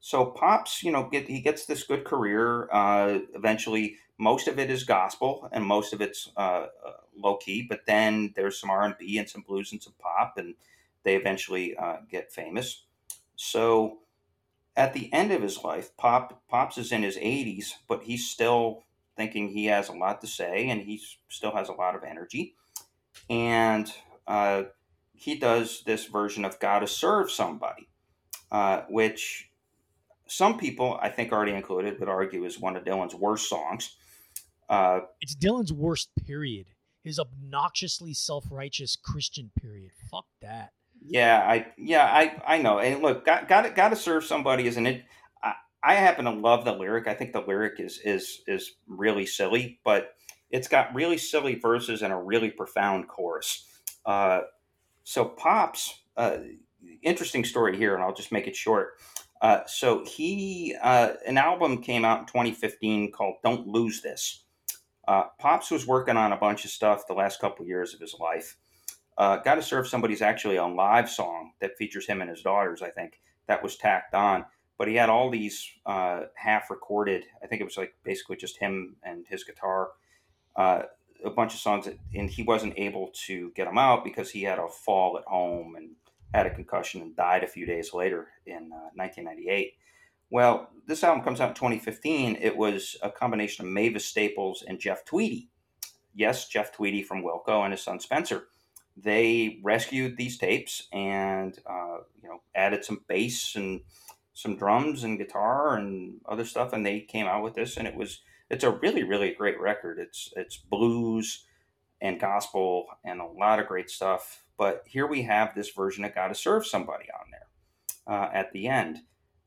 [0.00, 2.68] so Pops, you know, get, he gets this good career.
[2.72, 6.30] Uh, eventually, most of it is gospel and most of it's
[7.14, 10.54] low key but then there's some r&b and some blues and some pop and
[11.02, 11.76] they eventually
[12.10, 12.84] get famous
[13.36, 13.98] so
[14.76, 18.84] at the end of his life pop pops is in his 80s but he's still
[19.16, 22.54] thinking he has a lot to say and he still has a lot of energy
[23.28, 23.92] and
[24.26, 24.64] uh,
[25.14, 27.88] he does this version of gotta serve somebody
[28.50, 29.50] uh, which
[30.26, 33.96] some people i think already included would argue is one of dylan's worst songs
[34.72, 36.66] uh, it's Dylan's worst period.
[37.04, 39.90] His obnoxiously self righteous Christian period.
[40.10, 40.72] Fuck that.
[41.06, 42.78] Yeah, I yeah I I know.
[42.78, 45.04] And look, got got got to serve somebody, isn't it?
[45.42, 47.08] I, I happen to love the lyric.
[47.08, 50.14] I think the lyric is is is really silly, but
[50.50, 53.66] it's got really silly verses and a really profound chorus.
[54.06, 54.42] Uh,
[55.04, 56.38] so pops, uh,
[57.02, 59.00] interesting story here, and I'll just make it short.
[59.40, 64.44] Uh, so he uh, an album came out in 2015 called "Don't Lose This."
[65.08, 68.14] Uh, Pops was working on a bunch of stuff the last couple years of his
[68.20, 68.56] life.
[69.18, 72.82] Uh, Got to Serve Somebody's actually a live song that features him and his daughters.
[72.82, 74.44] I think that was tacked on,
[74.78, 77.24] but he had all these uh, half recorded.
[77.42, 79.90] I think it was like basically just him and his guitar.
[80.56, 80.82] Uh,
[81.24, 84.42] a bunch of songs, that, and he wasn't able to get them out because he
[84.42, 85.90] had a fall at home and
[86.34, 89.74] had a concussion and died a few days later in 1998.
[90.30, 92.38] Well, this album comes out in 2015.
[92.40, 95.50] It was a combination of Mavis Staples and Jeff Tweedy.
[96.14, 98.48] Yes, Jeff Tweedy from Wilco and his son Spencer.
[98.96, 103.80] They rescued these tapes and uh, you know added some bass and
[104.34, 107.94] some drums and guitar and other stuff, and they came out with this, and it
[107.94, 108.20] was
[108.50, 109.98] it's a really really great record.
[109.98, 111.44] It's it's blues
[112.00, 114.44] and gospel and a lot of great stuff.
[114.58, 118.52] But here we have this version of "Got to Serve Somebody" on there uh, at
[118.52, 119.00] the end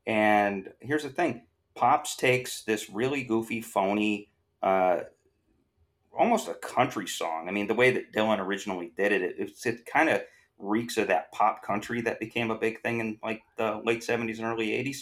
[0.06, 1.42] and here's the thing
[1.74, 4.30] Pops takes this really goofy, phony,
[4.62, 5.00] uh,
[6.18, 7.48] almost a country song.
[7.48, 10.22] I mean, the way that Dylan originally did it, it, it, it kind of
[10.58, 14.38] reeks of that pop country that became a big thing in like the late 70s
[14.38, 14.98] and early 80s.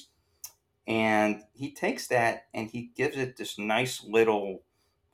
[0.86, 4.62] And he takes that and he gives it this nice little,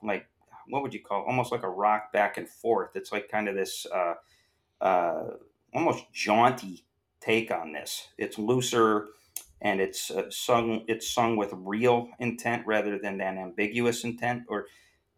[0.03, 0.27] like,
[0.69, 1.27] what would you call it?
[1.27, 2.91] almost like a rock back and forth.
[2.95, 4.15] It's like kind of this uh,
[4.81, 5.25] uh,
[5.75, 6.85] almost jaunty
[7.21, 8.09] take on this.
[8.19, 9.09] It's looser
[9.63, 14.67] and it's uh, sung it's sung with real intent rather than an ambiguous intent or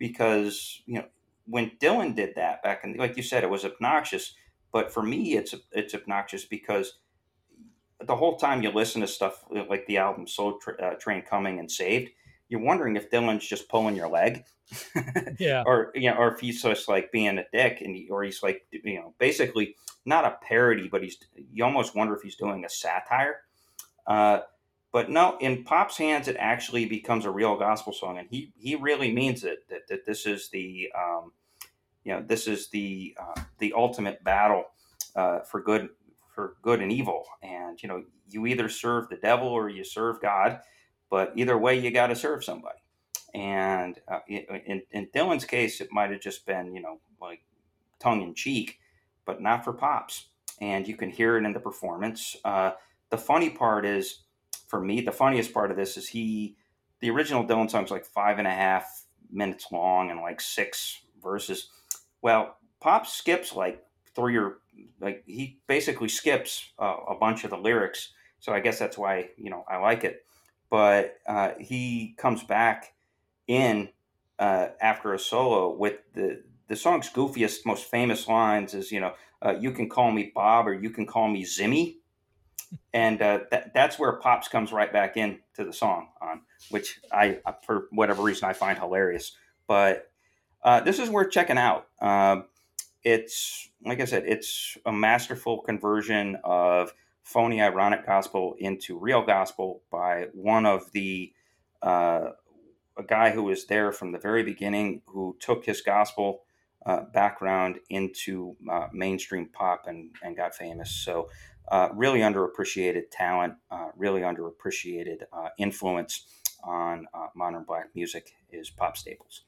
[0.03, 1.05] because you know
[1.46, 4.34] when Dylan did that back in like you said it was obnoxious.
[4.72, 6.98] But for me it's it's obnoxious because
[8.05, 11.61] the whole time you listen to stuff like the album Soul Tra- uh, Train Coming
[11.61, 12.11] and Saved
[12.48, 14.44] you're wondering if Dylan's just pulling your leg.
[15.38, 15.62] Yeah.
[15.66, 18.42] Or you know or if he's just like being a dick and he, or he's
[18.42, 21.16] like you know basically not a parody but he's
[21.53, 23.36] you almost wonder if he's doing a satire.
[24.07, 24.40] Uh,
[24.93, 28.76] but no, in Pop's hands, it actually becomes a real gospel song, and he he
[28.76, 29.66] really means it.
[29.70, 31.32] That, that this is the um,
[32.05, 34.66] you know this is the uh, the ultimate battle
[35.16, 35.88] uh, for good
[36.34, 40.20] for good and evil, and you know you either serve the devil or you serve
[40.20, 40.61] God,
[41.11, 42.78] but either way you got to serve somebody.
[43.34, 47.40] And uh, in, in Dylan's case, it might have just been you know like
[47.99, 48.78] tongue in cheek,
[49.24, 50.28] but not for Pops.
[50.61, 52.36] And you can hear it in the performance.
[52.45, 52.72] Uh,
[53.11, 54.22] the funny part is,
[54.72, 56.56] for me, the funniest part of this is he,
[57.00, 61.02] the original Dylan song is like five and a half minutes long and like six
[61.22, 61.68] verses.
[62.22, 64.60] Well, Pop skips like three or
[64.98, 68.14] like he basically skips uh, a bunch of the lyrics.
[68.40, 70.24] So I guess that's why you know I like it.
[70.70, 72.94] But uh, he comes back
[73.46, 73.90] in
[74.38, 79.12] uh, after a solo with the the song's goofiest, most famous lines is you know
[79.44, 81.96] uh, you can call me Bob or you can call me Zimmy
[82.92, 87.00] and uh, that that's where pops comes right back in to the song on which
[87.10, 89.32] I for whatever reason I find hilarious.
[89.66, 90.10] But
[90.62, 91.88] uh, this is worth checking out.
[92.00, 92.42] Uh,
[93.02, 96.92] it's like I said, it's a masterful conversion of
[97.22, 101.32] phony ironic gospel into real gospel by one of the
[101.82, 102.30] uh,
[102.96, 106.42] a guy who was there from the very beginning who took his gospel
[106.84, 110.90] uh, background into uh, mainstream pop and, and got famous.
[110.90, 111.28] So
[111.72, 116.26] uh, really underappreciated talent, uh, really underappreciated uh, influence
[116.62, 119.44] on uh, modern black music is Pop Staples.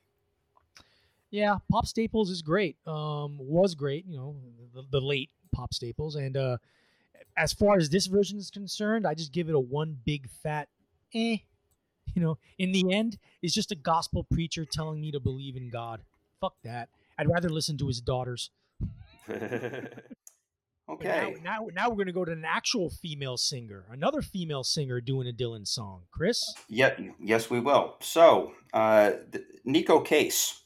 [1.30, 2.76] Yeah, Pop Staples is great.
[2.86, 4.36] Um, was great, you know,
[4.72, 6.14] the, the late Pop Staples.
[6.14, 6.56] And uh,
[7.36, 10.68] as far as this version is concerned, I just give it a one big fat
[11.14, 11.36] eh.
[12.14, 15.68] You know, in the end, it's just a gospel preacher telling me to believe in
[15.68, 16.00] God.
[16.40, 16.88] Fuck that.
[17.18, 18.50] I'd rather listen to his daughters.
[20.88, 21.36] Okay.
[21.42, 25.00] Now, now, now, we're going to go to an actual female singer, another female singer
[25.00, 26.02] doing a Dylan song.
[26.10, 26.54] Chris?
[26.68, 27.96] Yeah, yes, we will.
[28.00, 29.12] So, uh,
[29.66, 30.60] Neko Case,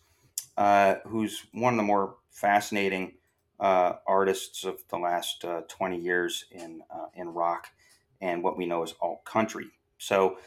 [0.56, 3.14] uh, who's one of the more fascinating
[3.60, 7.68] uh, artists of the last uh, 20 years in, uh, in rock
[8.20, 9.66] and what we know as alt country.
[9.98, 10.38] So,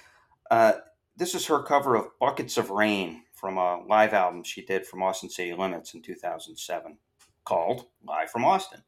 [0.50, 0.74] uh,
[1.16, 5.02] this is her cover of Buckets of Rain from a live album she did from
[5.02, 6.98] Austin City Limits in 2007
[7.46, 8.82] called Live from Austin.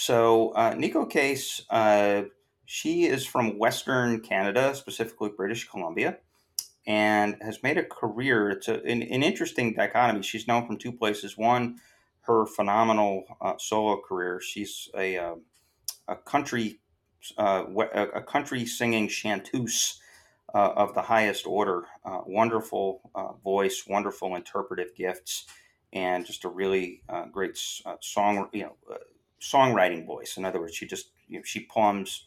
[0.00, 2.22] So uh, Neko Case, uh,
[2.66, 6.18] she is from Western Canada, specifically British Columbia,
[6.86, 8.48] and has made a career.
[8.50, 10.22] It's a, an, an interesting dichotomy.
[10.22, 11.36] She's known from two places.
[11.36, 11.78] One,
[12.20, 14.40] her phenomenal uh, solo career.
[14.40, 15.34] She's a uh,
[16.06, 16.78] a country
[17.36, 17.64] uh,
[18.14, 19.98] a country singing chanteuse
[20.54, 21.86] uh, of the highest order.
[22.04, 23.00] Uh, wonderful
[23.42, 25.46] voice, wonderful interpretive gifts,
[25.92, 27.58] and just a really great
[28.00, 28.76] song, you know,
[29.40, 30.36] songwriting voice.
[30.36, 32.26] In other words, she just you know, she plumbs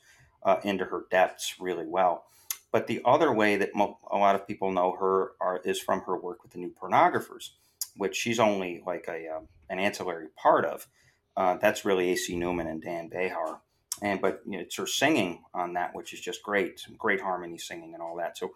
[0.63, 2.25] into her depths really well.
[2.71, 6.01] But the other way that mo- a lot of people know her are, is from
[6.01, 7.49] her work with the New Pornographers,
[7.97, 10.87] which she's only like a um, an ancillary part of.
[11.35, 12.35] that's really A.C.
[12.35, 13.59] Newman and Dan Bejar
[14.01, 17.21] and but you know, it's her singing on that, which is just great, some great
[17.21, 18.37] harmony singing and all that.
[18.37, 18.51] So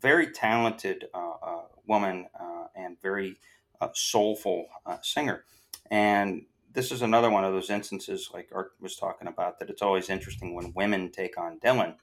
[0.00, 3.38] very talented uh, uh, woman uh, and very
[3.80, 5.44] uh, soulful uh, singer.
[5.90, 9.82] And this is another one of those instances, like Art was talking about, that it's
[9.82, 11.94] always interesting when women take on Dylan.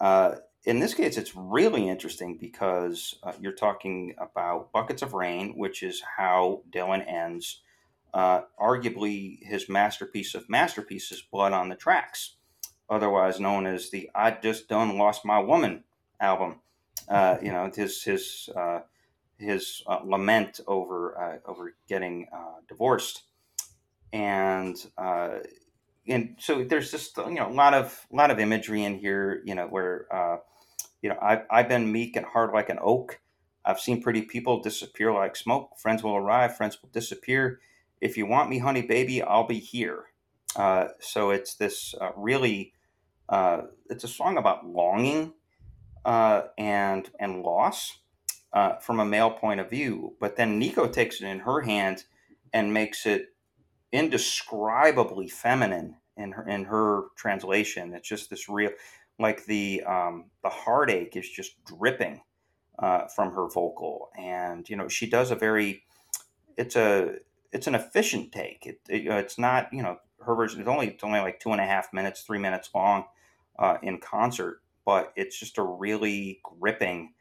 [0.00, 5.82] Uh, in this case, it's really interesting because you're talking about Buckets of Rain, which
[5.82, 7.62] is how Dylan ends
[8.12, 12.36] uh, arguably his masterpiece of masterpieces, Blood on the Tracks,
[12.88, 15.84] otherwise known as the I Just Done Lost My Woman
[16.20, 16.60] album.
[17.08, 18.80] Uh, you know, his his uh,
[19.38, 23.22] his uh, lament over uh, over getting uh, divorced,
[24.12, 24.76] and
[26.08, 29.42] and so there's just you know a lot of a lot of imagery in here.
[29.44, 30.06] You know where
[31.02, 33.20] you know I've I've been meek and hard like an oak.
[33.64, 35.78] I've seen pretty people disappear like smoke.
[35.78, 37.60] Friends will arrive, friends will disappear
[38.00, 40.04] if you want me, honey baby, I'll be here.
[40.56, 42.72] Uh, so it's this uh, really,
[43.28, 45.34] uh, it's a song about longing
[46.04, 47.98] uh, and and loss
[48.52, 50.16] uh, from a male point of view.
[50.18, 52.04] But then Neko takes it in her hand
[52.52, 53.29] and makes it
[53.92, 57.94] indescribably feminine in her in her translation.
[57.94, 58.70] It's just this real,
[59.18, 62.20] like the um, the heartache is just dripping
[62.78, 65.82] uh, from her vocal, and you know she does a very,
[66.56, 67.16] it's a
[67.52, 68.66] it's an efficient take.
[68.66, 70.60] It, it, it's not you know her version.
[70.60, 73.04] It's only it's only like two and a half minutes, three minutes long
[73.58, 77.12] uh, in concert, but it's just a really gripping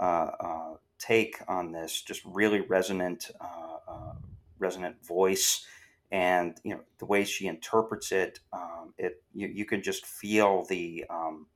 [0.00, 2.02] uh, uh, take on this.
[2.02, 4.12] Just really resonant, uh, uh,
[4.58, 5.64] resonant voice,
[6.10, 8.40] and you know the way she interprets it.
[8.52, 11.04] Um, it you, you can just feel the.
[11.10, 11.46] Um,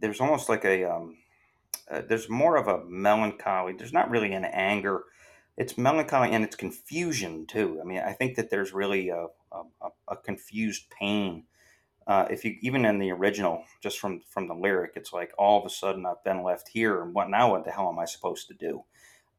[0.00, 0.84] there's almost like a.
[0.84, 1.18] Um,
[1.90, 3.74] uh, there's more of a melancholy.
[3.74, 5.04] There's not really an anger
[5.56, 7.78] it's melancholy and it's confusion too.
[7.80, 11.44] I mean, I think that there's really a, a, a confused pain.
[12.06, 15.60] Uh, if you even in the original, just from from the lyric, it's like all
[15.60, 17.52] of a sudden I've been left here, and what now?
[17.52, 18.84] What the hell am I supposed to do?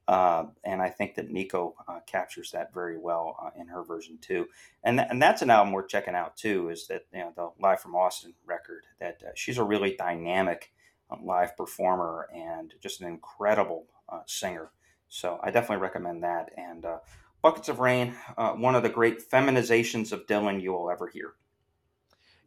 [0.08, 4.20] Uh, and I think that Neko uh, captures that very well uh, in her version
[4.22, 4.47] too.
[4.84, 6.70] And th- and that's an album we're checking out too.
[6.70, 8.84] Is that you know the Live from Austin record?
[8.99, 10.72] That uh, she's a really dynamic
[11.10, 13.88] uh, live performer and just an incredible
[14.28, 14.70] singer.
[15.10, 16.51] So I definitely recommend that.
[16.58, 16.97] And uh,
[17.41, 21.34] Buckets of Rain, uh, one of the great feminizations of Dylan you will ever hear.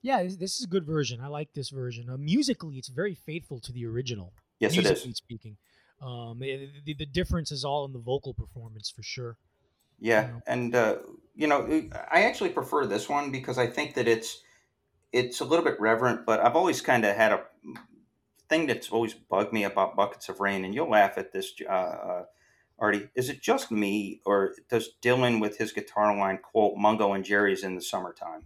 [0.03, 1.21] Yeah, this is a good version.
[1.21, 2.09] I like this version.
[2.09, 4.33] Uh, musically, it's very faithful to the original.
[4.61, 5.17] Yes, musically it is.
[5.17, 5.57] Speaking,
[6.01, 9.37] um, it, the, the difference is all in the vocal performance for sure.
[10.01, 10.99] Yeah, and uh,
[11.35, 14.43] you know, I actually prefer this one because I think that it's
[15.13, 17.43] it's a little bit reverent, but I've always kind of had a
[18.49, 21.73] thing that's always bugged me about buckets of rain, and you'll laugh at this, uh,
[21.73, 22.25] uh
[22.79, 27.25] Artie, is it just me, or does Dylan with his guitar line quote Mungo and
[27.25, 28.45] Jerry's in the summertime?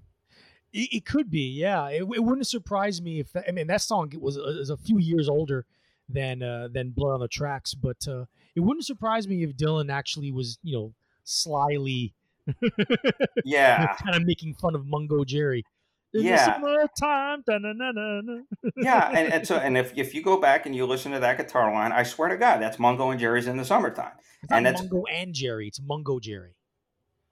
[0.73, 1.89] It, it could be, yeah.
[1.89, 4.99] It, it, wouldn't surprise me if that, I mean that song was, was a few
[4.99, 5.67] years older
[6.13, 9.91] than uh, than Blood on the Tracks, but uh, it wouldn't surprise me if Dylan
[9.91, 10.95] actually was, you know,
[11.25, 12.15] slyly,
[13.45, 15.65] yeah, kind of making fun of Mungo Jerry
[16.15, 16.59] in yeah.
[16.61, 17.43] the summertime.
[18.77, 21.39] yeah, and, and so and if, if you go back and you listen to that
[21.39, 24.12] guitar line, I swear to God, that's Mungo and Jerry's in the summertime.
[24.43, 25.69] It's and it's Mungo and Jerry.
[25.69, 26.57] It's Mungo Jerry.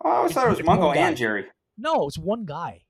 [0.03, 1.47] Oh, I always it's, thought it was Mungo and Jerry.
[1.77, 2.83] No, it's one guy.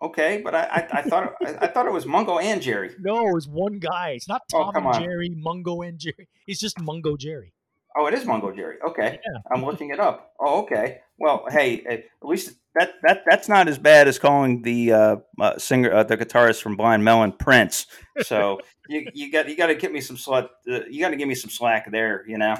[0.00, 2.94] Okay, but I, I, I thought I, I, thought it was Mungo and Jerry.
[3.00, 4.10] No, it's one guy.
[4.10, 5.02] It's not oh, Tom oh, and on.
[5.02, 6.28] Jerry, Mungo and Jerry.
[6.46, 7.52] It's just Mungo Jerry.
[7.96, 8.76] Oh, it is Mungo Jerry.
[8.86, 9.40] Okay, yeah.
[9.52, 10.34] I'm looking it up.
[10.38, 11.00] Oh, okay.
[11.18, 15.58] Well, hey, at least that that that's not as bad as calling the uh, uh,
[15.58, 17.86] singer, uh, the guitarist from Blind Melon, Prince.
[18.22, 20.44] So you you got you got to give me some slack.
[20.70, 22.56] Uh, you got to give me some slack there, you know.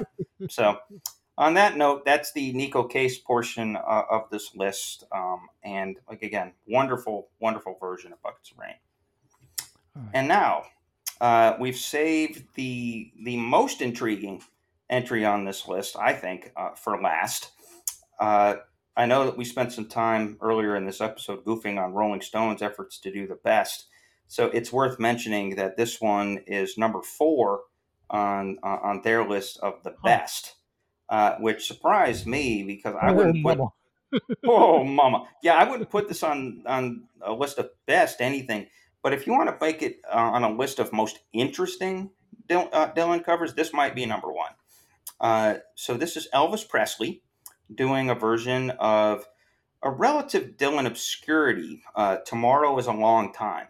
[0.49, 0.77] So
[1.39, 6.21] on that note, that's the Neko Case portion uh, of this list, um, and like
[6.21, 8.75] again, wonderful, wonderful version of Buckets of Rain.
[9.95, 10.05] Right.
[10.13, 10.63] And now
[11.21, 14.43] uh, we've saved the the most intriguing
[14.89, 17.51] entry on this list, I think, uh, for last.
[18.19, 18.55] Uh,
[18.97, 22.61] I know that we spent some time earlier in this episode goofing on Rolling Stone's
[22.61, 23.85] efforts to do the best.
[24.27, 27.61] So it's worth mentioning that this one is number four
[28.09, 30.55] on uh, on their list of the best,
[31.09, 33.59] uh, which surprised me because I wouldn't put
[34.45, 35.27] oh, mama.
[35.43, 38.67] Yeah, I wouldn't put this on on a list of best anything,
[39.03, 42.11] but if you want to make it uh, on a list of most interesting
[42.47, 44.51] Dylan, uh, Dylan covers, this might be number one.
[45.21, 47.21] Uh, so this is Elvis Presley
[47.73, 49.27] doing a version of
[49.83, 51.83] a relative Dylan obscurity.
[51.95, 53.67] Uh, Tomorrow is a long time.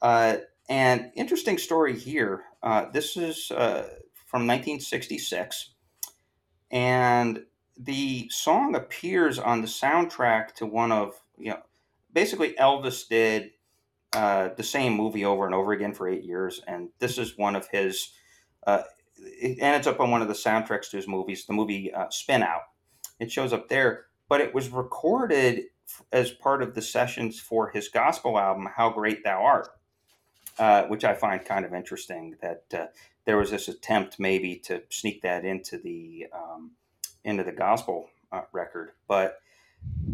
[0.00, 2.44] Uh, and interesting story here.
[2.62, 3.82] Uh, this is uh,
[4.26, 5.70] from 1966,
[6.70, 7.44] and
[7.76, 11.60] the song appears on the soundtrack to one of you know,
[12.12, 13.50] basically Elvis did
[14.12, 17.56] uh, the same movie over and over again for eight years, and this is one
[17.56, 18.10] of his.
[18.66, 18.82] Uh,
[19.16, 22.42] it ends up on one of the soundtracks to his movies, the movie uh, Spin
[22.42, 22.62] Out.
[23.18, 25.64] It shows up there, but it was recorded
[26.12, 29.68] as part of the sessions for his gospel album, How Great Thou Art,
[30.60, 32.86] uh, which I find kind of interesting that uh,
[33.24, 36.72] there was this attempt maybe to sneak that into the um,
[37.24, 38.90] into the gospel uh, record.
[39.08, 39.40] But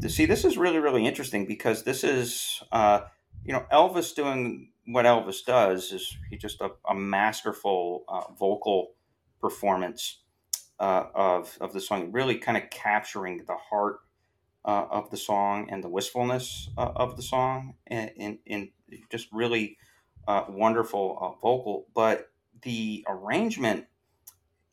[0.01, 3.01] to see, this is really really interesting because this is uh,
[3.45, 8.93] you know Elvis doing what Elvis does is he just a, a masterful uh, vocal
[9.41, 10.21] performance
[10.79, 13.99] of of the song, really kind of capturing the heart
[14.65, 18.71] uh, of the song and the wistfulness uh, of the song, and in, in
[19.11, 19.77] just really
[20.27, 21.87] uh, wonderful uh, vocal.
[21.95, 22.31] But
[22.63, 23.87] the arrangement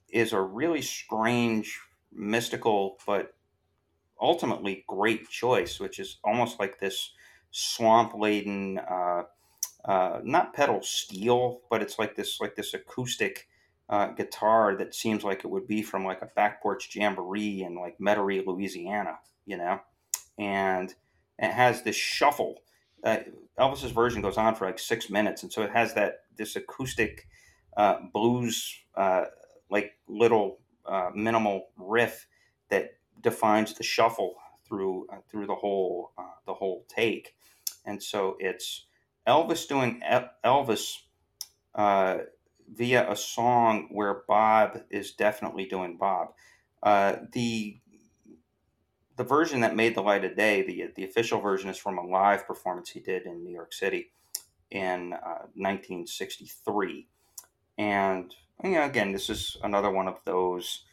[0.10, 1.80] is a really strange,
[2.12, 3.36] mystical, but
[4.20, 7.12] ultimately great choice, which is almost like this
[7.52, 8.80] swamp laden.
[8.80, 9.24] Uh,
[9.86, 13.48] uh, not pedal steel, but it's like this like this acoustic
[13.90, 17.76] uh, guitar that seems like it would be from like a back porch jamboree in
[17.76, 19.82] like Metairie, Louisiana, you know,
[20.38, 20.94] and
[21.38, 22.62] it has this shuffle.
[23.04, 23.18] Uh,
[23.60, 27.28] Elvis's version goes on for like six minutes, and so it has that this acoustic
[27.78, 29.26] uh, blues uh,
[29.70, 32.28] like little uh, minimal riff
[32.70, 34.36] that defines the shuffle
[34.68, 37.36] through uh, through the whole uh, the whole take,
[37.86, 38.86] and so it's
[39.28, 40.02] Elvis doing
[40.44, 41.00] Elvis
[42.76, 46.30] via a song where Bob is definitely doing Bob.
[46.82, 47.80] Uh, the
[49.16, 52.06] the version that made the light of day, the the official version, is from a
[52.06, 54.12] live performance he did in New York City
[54.72, 57.08] in uh, 1963.
[57.78, 58.34] And
[58.64, 60.84] you know, again, this is another one of those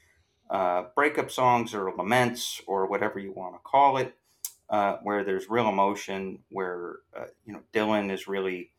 [0.50, 4.14] uh, breakup songs or laments or whatever you want to call it,
[4.68, 8.72] uh, where there's real emotion, where uh, you know Dylan is really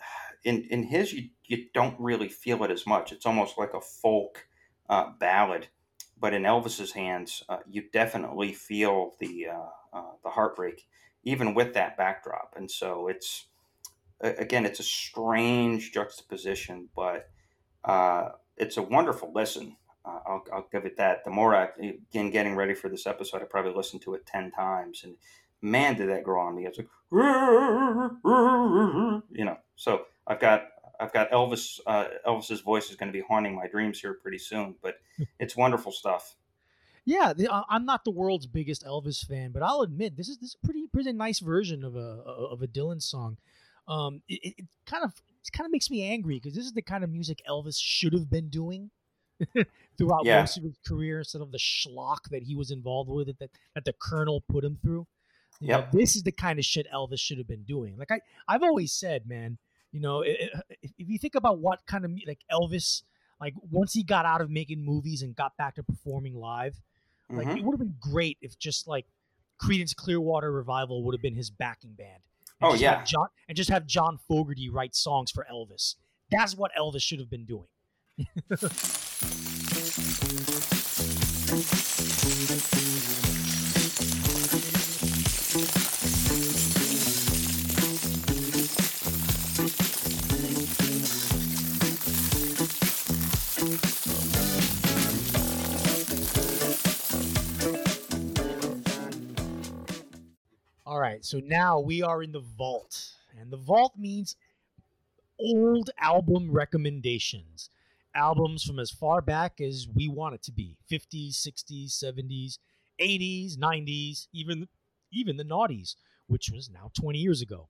[0.44, 3.12] in in his you, you don't really feel it as much.
[3.12, 4.46] It's almost like a folk
[4.88, 5.68] uh, ballad,
[6.18, 10.86] but in Elvis's hands, uh, you definitely feel the uh, uh the heartbreak,
[11.24, 12.54] even with that backdrop.
[12.56, 13.46] And so it's
[14.20, 17.28] again, it's a strange juxtaposition, but
[17.84, 19.76] uh, it's a wonderful listen.
[20.04, 21.24] Uh, I'll, I'll, give it that.
[21.24, 24.52] The more I, again, getting ready for this episode, I probably listened to it 10
[24.52, 25.02] times.
[25.04, 25.16] And
[25.60, 26.66] man, did that grow on me.
[26.66, 26.88] It's like,
[29.30, 30.68] you know, so I've got
[31.00, 31.80] I've got Elvis.
[31.86, 34.96] Uh, Elvis's voice is going to be haunting my dreams here pretty soon, but
[35.38, 36.36] it's wonderful stuff.
[37.04, 40.50] Yeah, the, I'm not the world's biggest Elvis fan, but I'll admit this is this
[40.50, 43.38] is a pretty pretty nice version of a of a Dylan song.
[43.86, 46.82] Um, it, it kind of it kind of makes me angry because this is the
[46.82, 48.90] kind of music Elvis should have been doing
[49.98, 50.40] throughout yeah.
[50.40, 53.84] most of his career instead of the schlock that he was involved with that that
[53.84, 55.06] the Colonel put him through.
[55.60, 57.96] Yeah, this is the kind of shit Elvis should have been doing.
[57.96, 59.58] Like I, I've always said, man,
[59.96, 60.50] you know, if,
[60.82, 63.02] if you think about what kind of like Elvis,
[63.40, 66.78] like once he got out of making movies and got back to performing live,
[67.30, 67.56] like mm-hmm.
[67.56, 69.06] it would have been great if just like
[69.58, 72.24] Creedence Clearwater Revival would have been his backing band.
[72.60, 75.94] oh yeah, John and just have John Fogerty write songs for Elvis.
[76.30, 77.68] That's what Elvis should have been doing.
[101.16, 104.36] right, so now we are in the vault, and the vault means
[105.40, 107.70] old album recommendations.
[108.14, 112.58] Albums from as far back as we want it to be 50s, 60s, 70s,
[113.00, 114.68] 80s, 90s, even,
[115.12, 117.68] even the noughties, which was now 20 years ago.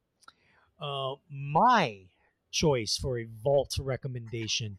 [0.81, 2.03] Uh, my
[2.51, 4.79] choice for a vault recommendation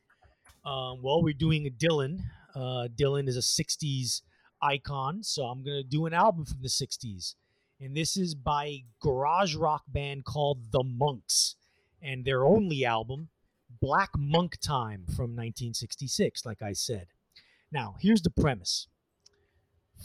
[0.65, 2.19] um, well, we're doing a Dylan.
[2.53, 4.21] Uh, Dylan is a 60s
[4.61, 7.35] icon, so I'm going to do an album from the 60s
[7.79, 11.55] and this is by a garage rock band called The Monks
[12.01, 13.29] and their only album,
[13.81, 17.07] Black Monk Time from 1966, like I said.
[17.71, 18.87] Now, here's the premise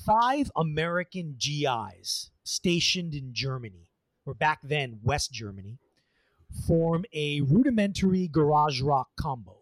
[0.05, 3.89] five American GIs stationed in Germany,
[4.27, 5.79] or back then West Germany,
[6.67, 9.59] form a rudimentary garage rock combo.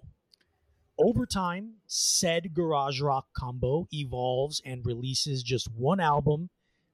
[0.98, 6.50] Over time, said garage rock combo evolves and releases just one album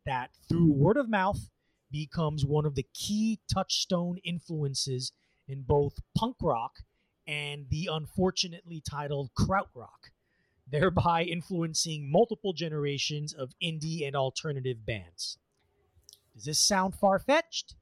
[0.07, 1.51] that, through word of mouth,
[1.91, 5.12] becomes one of the key touchstone influences
[5.47, 6.78] in both punk rock
[7.27, 10.11] and the unfortunately titled krautrock,
[10.70, 15.39] thereby influencing multiple generations of indie and alternative bands.
[16.35, 17.74] Does this sound far fetched?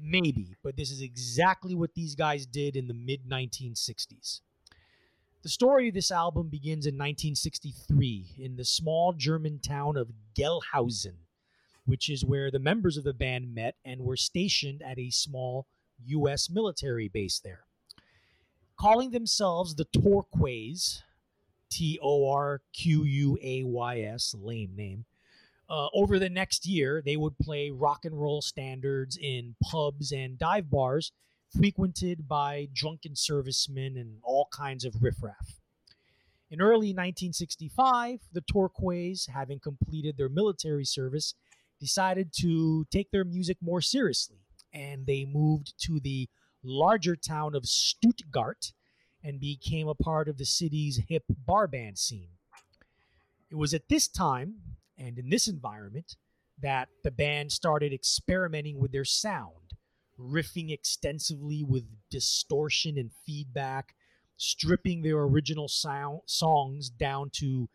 [0.00, 4.40] Maybe, but this is exactly what these guys did in the mid 1960s.
[5.42, 11.16] The story of this album begins in 1963 in the small German town of Gelnhausen,
[11.84, 15.66] which is where the members of the band met and were stationed at a small
[16.06, 16.50] U.S.
[16.50, 17.64] military base there.
[18.76, 21.02] Calling themselves the Torquays,
[21.70, 25.04] T O R Q U A Y S, lame name,
[25.68, 30.38] uh, over the next year, they would play rock and roll standards in pubs and
[30.38, 31.12] dive bars
[31.56, 35.60] frequented by drunken servicemen and all kinds of riffraff.
[36.50, 41.34] In early 1965, the Torquays, having completed their military service,
[41.80, 44.38] decided to take their music more seriously,
[44.72, 46.28] and they moved to the
[46.62, 48.72] larger town of Stuttgart
[49.22, 52.28] and became a part of the city's hip bar band scene.
[53.50, 54.56] It was at this time
[54.98, 56.16] and in this environment
[56.60, 59.74] that the band started experimenting with their sound,
[60.18, 63.94] riffing extensively with distortion and feedback,
[64.36, 67.68] stripping their original sound, songs down to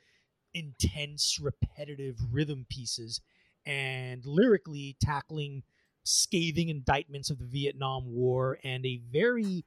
[0.54, 3.22] intense, repetitive rhythm pieces,
[3.66, 5.64] and lyrically tackling
[6.04, 9.66] scathing indictments of the Vietnam War and a very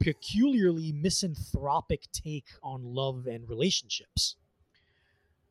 [0.00, 4.36] peculiarly misanthropic take on love and relationships.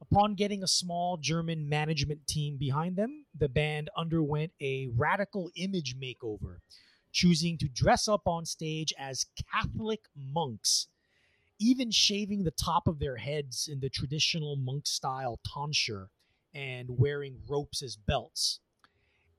[0.01, 5.95] Upon getting a small German management team behind them, the band underwent a radical image
[5.97, 6.57] makeover,
[7.11, 10.87] choosing to dress up on stage as Catholic monks,
[11.59, 16.09] even shaving the top of their heads in the traditional monk style tonsure
[16.53, 18.59] and wearing ropes as belts,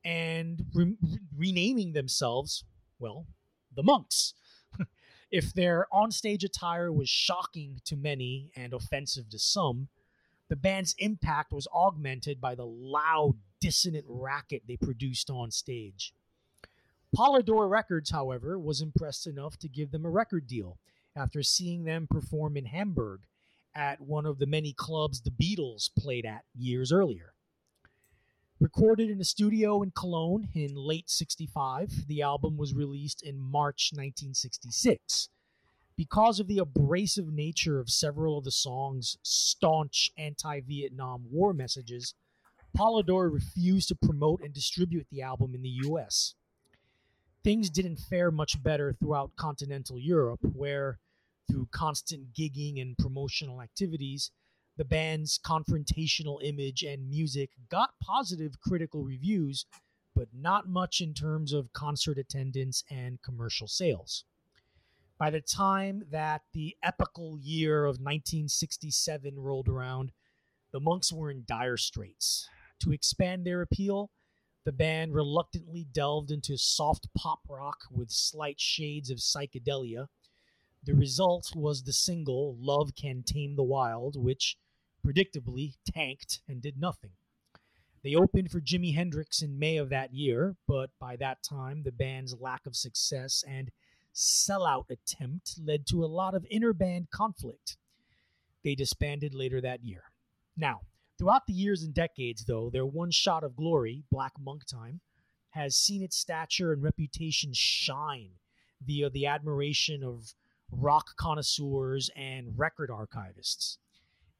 [0.04, 0.96] and re-
[1.36, 2.64] renaming themselves,
[2.98, 3.26] well,
[3.74, 4.34] the monks.
[5.30, 9.88] if their onstage attire was shocking to many and offensive to some,
[10.48, 16.12] the band's impact was augmented by the loud, dissonant racket they produced on stage.
[17.16, 20.78] Polydor Records, however, was impressed enough to give them a record deal
[21.14, 23.22] after seeing them perform in Hamburg
[23.74, 27.34] at one of the many clubs the Beatles played at years earlier.
[28.60, 33.90] Recorded in a studio in Cologne in late 65, the album was released in March
[33.92, 35.28] 1966
[35.96, 42.14] because of the abrasive nature of several of the song's staunch anti Vietnam War messages,
[42.76, 46.34] Polydor refused to promote and distribute the album in the US.
[47.44, 50.98] Things didn't fare much better throughout continental Europe, where,
[51.52, 54.30] through constant gigging and promotional activities,
[54.78, 59.66] the band's confrontational image and music got positive critical reviews,
[60.14, 64.24] but not much in terms of concert attendance and commercial sales.
[65.18, 70.10] By the time that the epical year of 1967 rolled around,
[70.72, 72.48] the monks were in dire straits.
[72.80, 74.10] To expand their appeal,
[74.64, 80.06] the band reluctantly delved into soft pop rock with slight shades of psychedelia.
[80.84, 84.56] The result was the single Love Can Tame the Wild, which
[85.06, 87.12] predictably tanked and did nothing.
[88.02, 91.92] They opened for Jimi Hendrix in May of that year, but by that time, the
[91.92, 93.70] band's lack of success and
[94.12, 97.76] sellout attempt led to a lot of inner band conflict.
[98.64, 100.02] They disbanded later that year.
[100.56, 100.80] Now,
[101.16, 105.00] throughout the years and decades, though, their one shot of glory, Black Monk Time,
[105.50, 108.32] has seen its stature and reputation shine
[108.84, 110.34] via the admiration of
[110.72, 113.76] rock connoisseurs and record archivists.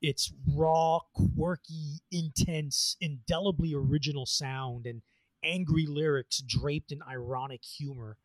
[0.00, 5.02] Its raw, quirky, intense, indelibly original sound and
[5.44, 8.16] angry lyrics draped in ironic humor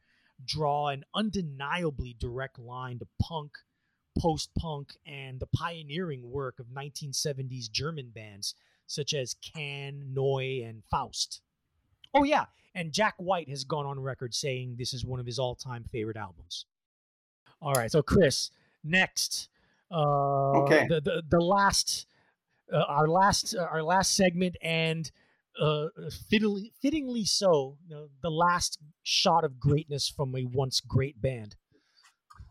[0.46, 3.52] draw an undeniably direct line to punk,
[4.18, 8.56] post punk, and the pioneering work of 1970s German bands
[8.86, 11.42] such as Can, Neu, and Faust.
[12.14, 15.40] Oh, yeah, and Jack White has gone on record saying this is one of his
[15.40, 16.66] all time favorite albums.
[17.62, 18.52] All right, so Chris,
[18.84, 19.50] next.
[19.92, 20.86] Uh, okay.
[20.88, 22.08] The, the, the last,
[22.72, 25.12] uh, our last, uh, our last segment, and
[25.62, 25.88] uh,
[26.30, 31.56] fittingly, fittingly so, you know, the last shot of greatness from a once great band.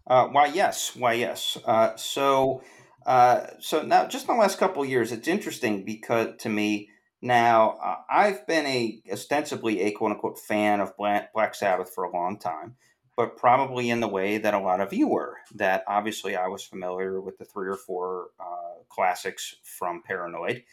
[0.06, 0.96] Uh, why, yes.
[0.96, 1.58] Why, yes.
[1.64, 2.62] Uh, so
[3.06, 6.88] Uh, so now, just in the last couple of years, it's interesting because to me
[7.22, 12.02] now uh, I've been a ostensibly a quote unquote fan of Black, Black Sabbath for
[12.02, 12.74] a long time,
[13.16, 15.38] but probably in the way that a lot of you were.
[15.54, 20.64] That obviously I was familiar with the three or four uh, classics from Paranoid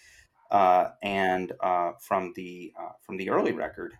[0.51, 3.93] uh, and uh, from the uh, from the early record,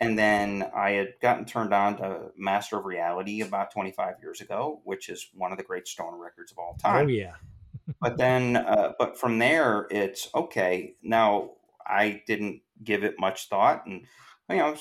[0.00, 4.80] and then I had gotten turned on to Master of Reality about 25 years ago,
[4.84, 7.06] which is one of the great Stone records of all time.
[7.06, 7.34] Oh yeah.
[8.00, 10.94] but then, uh, but from there, it's okay.
[11.02, 11.50] Now
[11.86, 14.02] I didn't give it much thought, and
[14.50, 14.76] you know,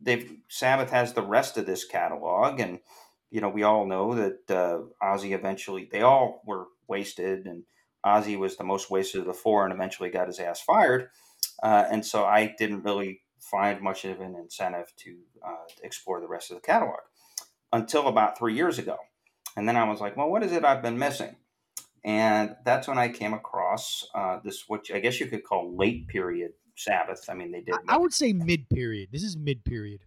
[0.00, 2.80] they've Sabbath has the rest of this catalog, and
[3.30, 7.64] you know, we all know that uh, Ozzy eventually they all were wasted, and
[8.04, 11.08] Ozzy was the most wasted of the four, and eventually got his ass fired.
[11.62, 15.16] Uh, and so I didn't really find much of an incentive to
[15.46, 17.00] uh, explore the rest of the catalog
[17.72, 18.96] until about three years ago.
[19.56, 21.36] And then I was like, well, what is it I've been missing?
[22.04, 26.06] And that's when I came across uh, this, which I guess you could call late
[26.08, 27.24] period Sabbath.
[27.28, 27.74] I mean, they did.
[27.88, 29.08] I, I would say mid period.
[29.12, 30.00] This is mid period.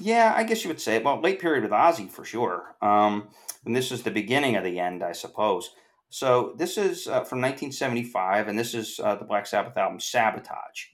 [0.00, 1.02] Yeah, I guess you would say.
[1.02, 2.76] Well, late period with Ozzy for sure.
[2.80, 3.28] Um,
[3.66, 5.74] and this is the beginning of the end, I suppose.
[6.08, 10.86] So this is uh, from 1975, and this is uh, the Black Sabbath album Sabotage.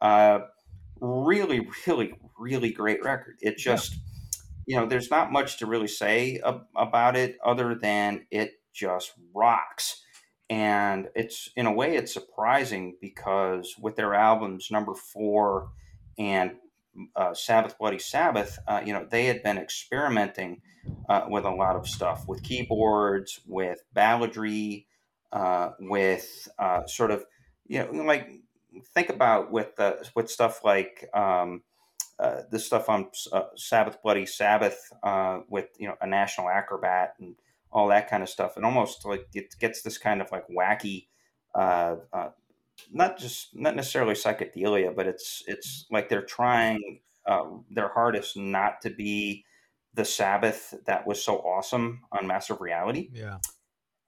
[0.00, 0.40] Uh,
[1.00, 3.36] really, really, really great record.
[3.40, 3.98] It just, yeah.
[4.66, 9.12] you know, there's not much to really say ab- about it other than it just
[9.32, 10.03] rocks.
[10.50, 15.70] And it's in a way it's surprising because with their albums number four
[16.18, 16.52] and
[17.16, 20.60] uh, Sabbath Bloody Sabbath, uh, you know, they had been experimenting
[21.08, 24.86] uh, with a lot of stuff with keyboards, with balladry,
[25.32, 27.24] uh, with uh, sort of,
[27.66, 28.30] you know, like
[28.94, 29.72] think about with
[30.14, 31.62] with stuff like um,
[32.18, 33.08] uh, this stuff on
[33.56, 34.92] Sabbath Bloody Sabbath
[35.48, 37.34] with you know a national acrobat and
[37.74, 38.56] all that kind of stuff.
[38.56, 41.08] and almost like it gets this kind of like wacky,
[41.54, 42.28] uh, uh,
[42.92, 47.00] not just not necessarily psychedelia, but it's it's like they're trying
[47.70, 49.44] their hardest not to be
[49.94, 53.10] the Sabbath that was so awesome on Master of Reality.
[53.12, 53.38] Yeah.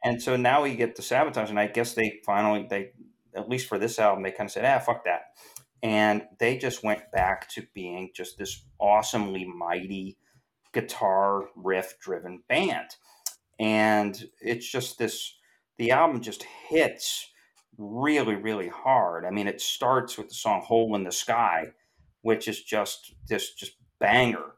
[0.04, 2.92] And so now we get the sabotage, and I guess they finally they
[3.36, 5.22] at least for this album, they kind of said, ah, fuck that.
[5.82, 10.16] And they just went back to being just this awesomely mighty
[10.72, 12.88] guitar riff driven band.
[13.58, 15.34] And it's just this,
[15.78, 17.30] the album just hits
[17.78, 19.24] really, really hard.
[19.24, 21.68] I mean, it starts with the song Hole in the Sky,
[22.22, 24.52] which is just this just banger.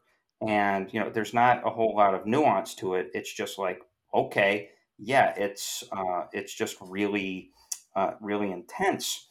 [0.45, 3.11] And, you know, there's not a whole lot of nuance to it.
[3.13, 3.81] It's just like,
[4.13, 7.51] okay, yeah, it's, uh, it's just really,
[7.95, 9.27] uh, really intense.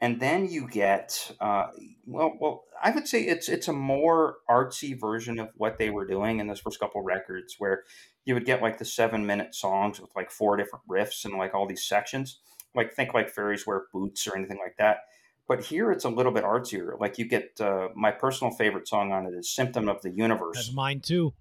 [0.00, 1.68] And then you get uh,
[2.06, 6.06] well, well, I would say it's it's a more artsy version of what they were
[6.06, 7.84] doing in those first couple records, where
[8.24, 11.54] you would get like the seven minute songs with like four different riffs and like
[11.54, 12.40] all these sections,
[12.74, 14.98] like think like fairies wear boots or anything like that.
[15.48, 17.00] But here it's a little bit artsier.
[17.00, 20.56] Like you get uh, my personal favorite song on it is "Symptom of the Universe."
[20.56, 21.32] That's mine too.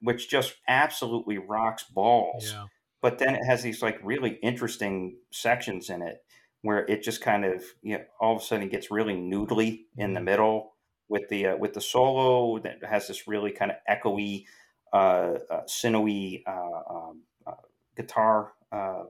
[0.00, 2.52] Which just absolutely rocks balls.
[2.52, 2.66] Yeah
[3.06, 6.24] but then it has these like really interesting sections in it
[6.66, 10.12] where it just kind of you know all of a sudden gets really noodly in
[10.12, 10.24] the mm-hmm.
[10.24, 10.72] middle
[11.08, 14.44] with the uh, with the solo that has this really kind of echoey
[14.92, 17.52] uh, uh, sinewy uh, um, uh,
[17.96, 19.04] guitar uh,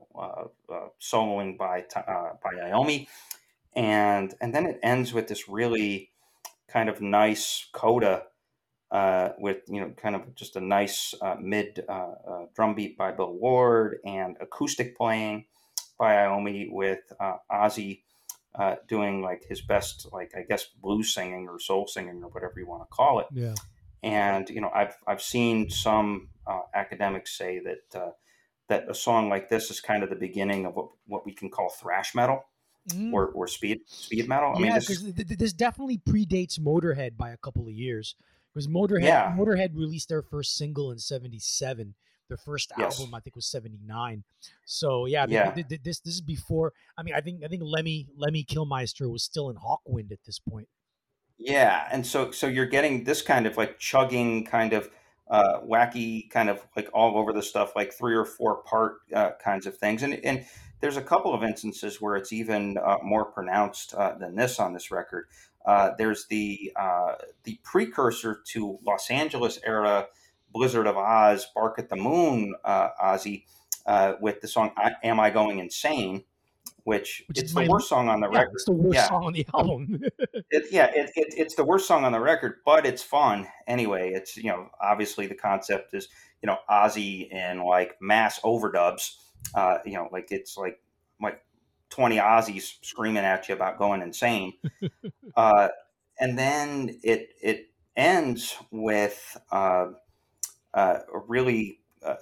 [1.01, 1.83] soloing by
[2.43, 3.07] by Iommi
[3.75, 6.11] and and then it ends with this really
[6.67, 8.23] kind of nice coda
[8.91, 13.11] uh, with you know kind of just a nice uh, mid uh drum beat by
[13.11, 15.45] Bill Ward and acoustic playing
[15.97, 18.01] by Iommi with uh, Ozzy
[18.55, 22.59] uh, doing like his best like I guess blues singing or soul singing or whatever
[22.59, 23.27] you want to call it.
[23.31, 23.53] Yeah.
[24.03, 26.29] And you know I've I've seen some
[26.73, 28.13] academics say that
[28.69, 31.49] that a song like this is kind of the beginning of what, what we can
[31.49, 32.45] call thrash metal.
[32.89, 33.11] Mm.
[33.11, 34.53] Or, or speed speed metal.
[34.55, 38.15] I yeah, because this, this definitely predates Motorhead by a couple of years
[38.53, 39.35] because Motorhead yeah.
[39.37, 41.95] Motorhead released their first single in '77.
[42.27, 42.99] Their first yes.
[42.99, 44.23] album, I think, was '79.
[44.65, 45.55] So yeah, yeah.
[45.69, 46.73] this this is before.
[46.97, 50.39] I mean, I think I think Lemmy Lemmy Kilmister was still in Hawkwind at this
[50.39, 50.67] point.
[51.37, 54.89] Yeah, and so so you're getting this kind of like chugging kind of
[55.29, 59.31] uh, wacky kind of like all over the stuff, like three or four part uh,
[59.43, 60.45] kinds of things, and and
[60.79, 64.73] there's a couple of instances where it's even uh, more pronounced uh, than this on
[64.73, 65.27] this record.
[65.65, 70.07] Uh, there's the uh, the precursor to Los Angeles era
[70.51, 73.45] Blizzard of Ozz, Bark at the Moon, uh, Ozzy,
[73.85, 74.71] uh, with the song
[75.03, 76.23] "Am I Going Insane,"
[76.83, 78.53] which, which it's the my, worst song on the yeah, record.
[78.53, 79.07] It's the worst yeah.
[79.07, 80.01] song on the album.
[80.51, 84.11] it, yeah, it, it, it's the worst song on the record, but it's fun anyway.
[84.13, 86.07] It's you know obviously the concept is
[86.41, 89.15] you know Ozzy and like mass overdubs
[89.53, 90.79] Uh, you know, like it's like
[91.21, 91.41] like
[91.89, 94.53] twenty Ozzys screaming at you about going insane.
[95.35, 95.69] uh,
[96.19, 99.87] and then it it ends with uh,
[100.73, 102.15] uh, a really uh,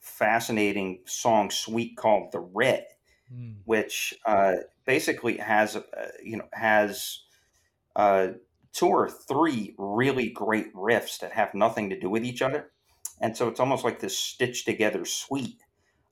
[0.00, 2.86] fascinating song suite called "The Writ,"
[3.32, 3.56] mm.
[3.64, 4.54] which uh,
[4.86, 5.82] basically has uh,
[6.22, 7.20] you know has
[7.96, 8.28] uh,
[8.72, 12.70] two or three really great riffs that have nothing to do with each other,
[13.20, 15.62] and so it's almost like this stitched together suite.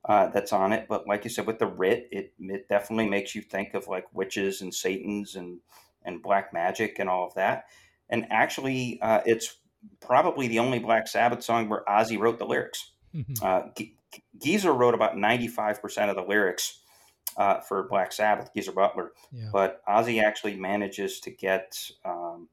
[0.02, 3.34] Uh, that's on it, but like you said, with the writ, it it definitely makes
[3.34, 5.60] you think of like witches and satans and
[6.04, 7.66] and black magic and all of that.
[8.08, 9.58] And actually, uh, it's
[10.00, 12.92] probably the only Black Sabbath song where Ozzy wrote the lyrics.
[13.14, 13.44] Mm-hmm.
[13.44, 13.84] Uh,
[14.42, 16.80] Geezer wrote about 95% of the lyrics
[17.36, 19.12] uh, for Black Sabbath, Geezer Butler.
[19.32, 19.50] Yeah.
[19.52, 22.48] But Ozzy actually manages to get um,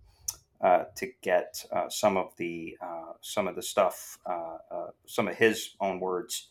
[0.59, 5.27] uh, to get uh, some of the uh, some of the stuff, uh, uh, some
[5.27, 6.49] of his own words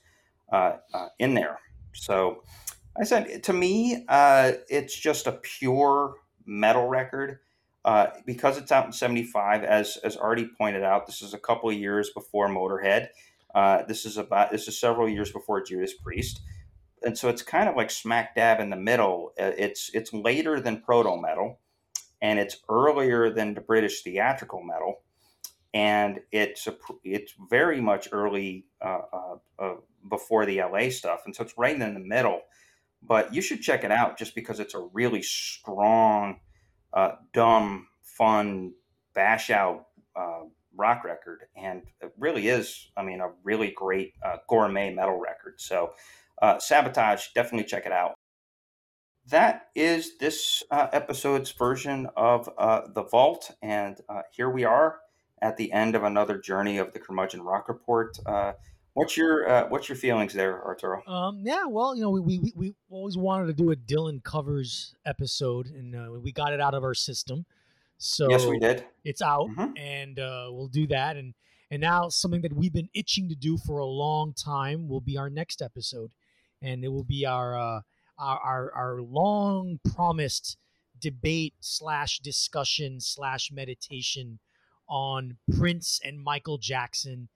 [1.18, 1.58] in there.
[1.92, 2.42] So
[2.98, 7.40] I said, to me, it's just a pure metal record.
[7.86, 11.72] Uh, because it's out in 75 as as already pointed out this is a couple
[11.72, 13.10] years before motorhead.
[13.54, 16.40] Uh, this is about this is several years before judas priest.
[17.04, 19.32] And so it's kind of like smack dab in the middle.
[19.40, 21.60] Uh, it's it's later than proto metal
[22.20, 25.02] and it's earlier than the british theatrical metal.
[25.72, 29.02] And it's a, it's very much early uh,
[29.60, 29.74] uh,
[30.10, 32.40] before the la stuff and so it's right in the middle.
[33.00, 36.40] But you should check it out just because it's a really strong
[36.92, 38.72] uh, dumb, fun,
[39.14, 40.42] bash out uh,
[40.76, 42.90] rock record, and it really is.
[42.96, 45.54] I mean, a really great uh, gourmet metal record.
[45.58, 45.92] So,
[46.40, 48.14] uh, Sabotage, definitely check it out.
[49.28, 54.00] That is this uh, episode's version of uh, the Vault, and
[54.30, 54.98] here we are
[55.42, 58.16] at the end of another journey of the Curmudgeon Rock Report.
[58.96, 61.06] What's your uh, what's your feelings there, Arturo?
[61.06, 64.94] Um, yeah, well, you know, we, we we always wanted to do a Dylan covers
[65.04, 67.44] episode, and uh, we got it out of our system.
[67.98, 68.86] So yes, we did.
[69.04, 69.76] It's out, mm-hmm.
[69.76, 71.18] and uh, we'll do that.
[71.18, 71.34] And
[71.70, 75.18] and now something that we've been itching to do for a long time will be
[75.18, 76.12] our next episode,
[76.62, 77.80] and it will be our uh,
[78.18, 80.56] our, our our long promised
[80.98, 84.38] debate slash discussion slash meditation
[84.88, 87.28] on Prince and Michael Jackson.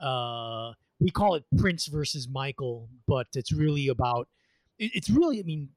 [0.00, 0.72] Uh,
[1.04, 4.26] we call it Prince versus Michael, but it's really about
[4.78, 5.68] it, it's really I mean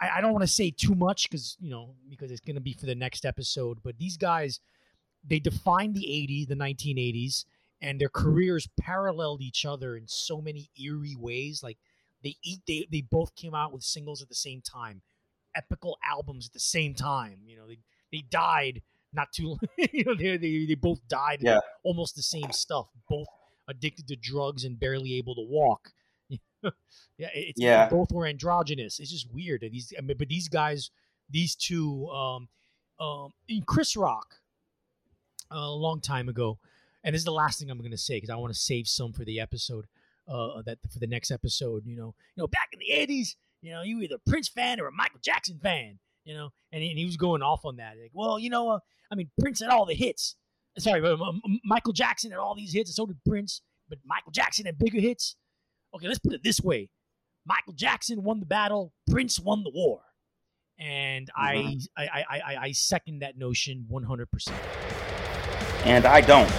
[0.00, 2.62] I, I don't want to say too much because you know because it's going to
[2.62, 3.78] be for the next episode.
[3.82, 4.60] But these guys
[5.26, 7.44] they defined the 80s, the 1980s,
[7.82, 11.64] and their careers paralleled each other in so many eerie ways.
[11.64, 11.78] Like
[12.22, 15.02] they eat they they both came out with singles at the same time,
[15.56, 17.40] epical albums at the same time.
[17.44, 17.80] You know they
[18.12, 19.58] they died not too
[19.92, 21.60] you know they, they, they both died yeah.
[21.82, 23.26] almost the same stuff both
[23.68, 25.92] addicted to drugs and barely able to walk.
[26.62, 26.70] yeah,
[27.34, 27.88] it's, yeah.
[27.88, 28.98] Both were androgynous.
[28.98, 29.60] It's just weird.
[29.60, 30.90] These, I mean, but these guys,
[31.30, 32.48] these two, um,
[32.98, 34.36] um, in Chris Rock,
[35.52, 36.58] uh, a long time ago,
[37.04, 38.88] and this is the last thing I'm going to say because I want to save
[38.88, 39.86] some for the episode.
[40.26, 43.72] Uh, that for the next episode, you know, you know, back in the '80s, you
[43.72, 46.90] know, you either a Prince fan or a Michael Jackson fan, you know, and he,
[46.90, 47.94] and he was going off on that.
[47.98, 48.78] Like, well, you know, uh,
[49.10, 50.36] I mean, Prince had all the hits,
[50.78, 53.62] sorry, but um, Michael Jackson and all these hits, and so did Prince.
[53.88, 55.36] But Michael Jackson had bigger hits.
[55.94, 56.90] Okay, let's put it this way:
[57.46, 60.00] Michael Jackson won the battle, Prince won the war,
[60.78, 61.78] and mm-hmm.
[61.96, 64.60] I, I, I, I, I second that notion one hundred percent.
[65.84, 66.50] And I don't.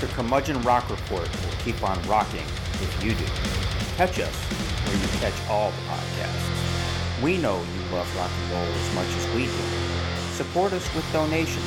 [0.00, 2.44] The Curmudgeon Rock Report will keep on rocking
[2.74, 3.24] if you do.
[3.96, 4.34] Catch us
[4.84, 7.22] where you catch all the podcasts.
[7.22, 9.95] We know you love rock and roll as much as we do
[10.36, 11.64] Support us with donations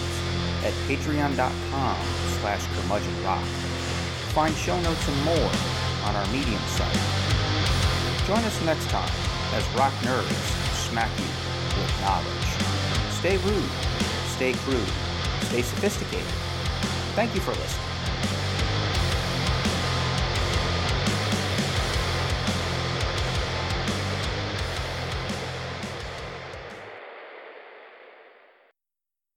[0.63, 1.97] at patreon.com
[2.39, 3.43] slash curmudgeonrock.
[4.35, 5.51] Find show notes and more
[6.05, 6.93] on our Medium site.
[8.27, 9.09] Join us next time
[9.53, 10.29] as rock nerds
[10.87, 11.25] smack you
[11.81, 12.49] with knowledge.
[13.17, 13.71] Stay rude,
[14.35, 14.93] stay crude,
[15.45, 16.27] stay sophisticated.
[17.15, 17.89] Thank you for listening.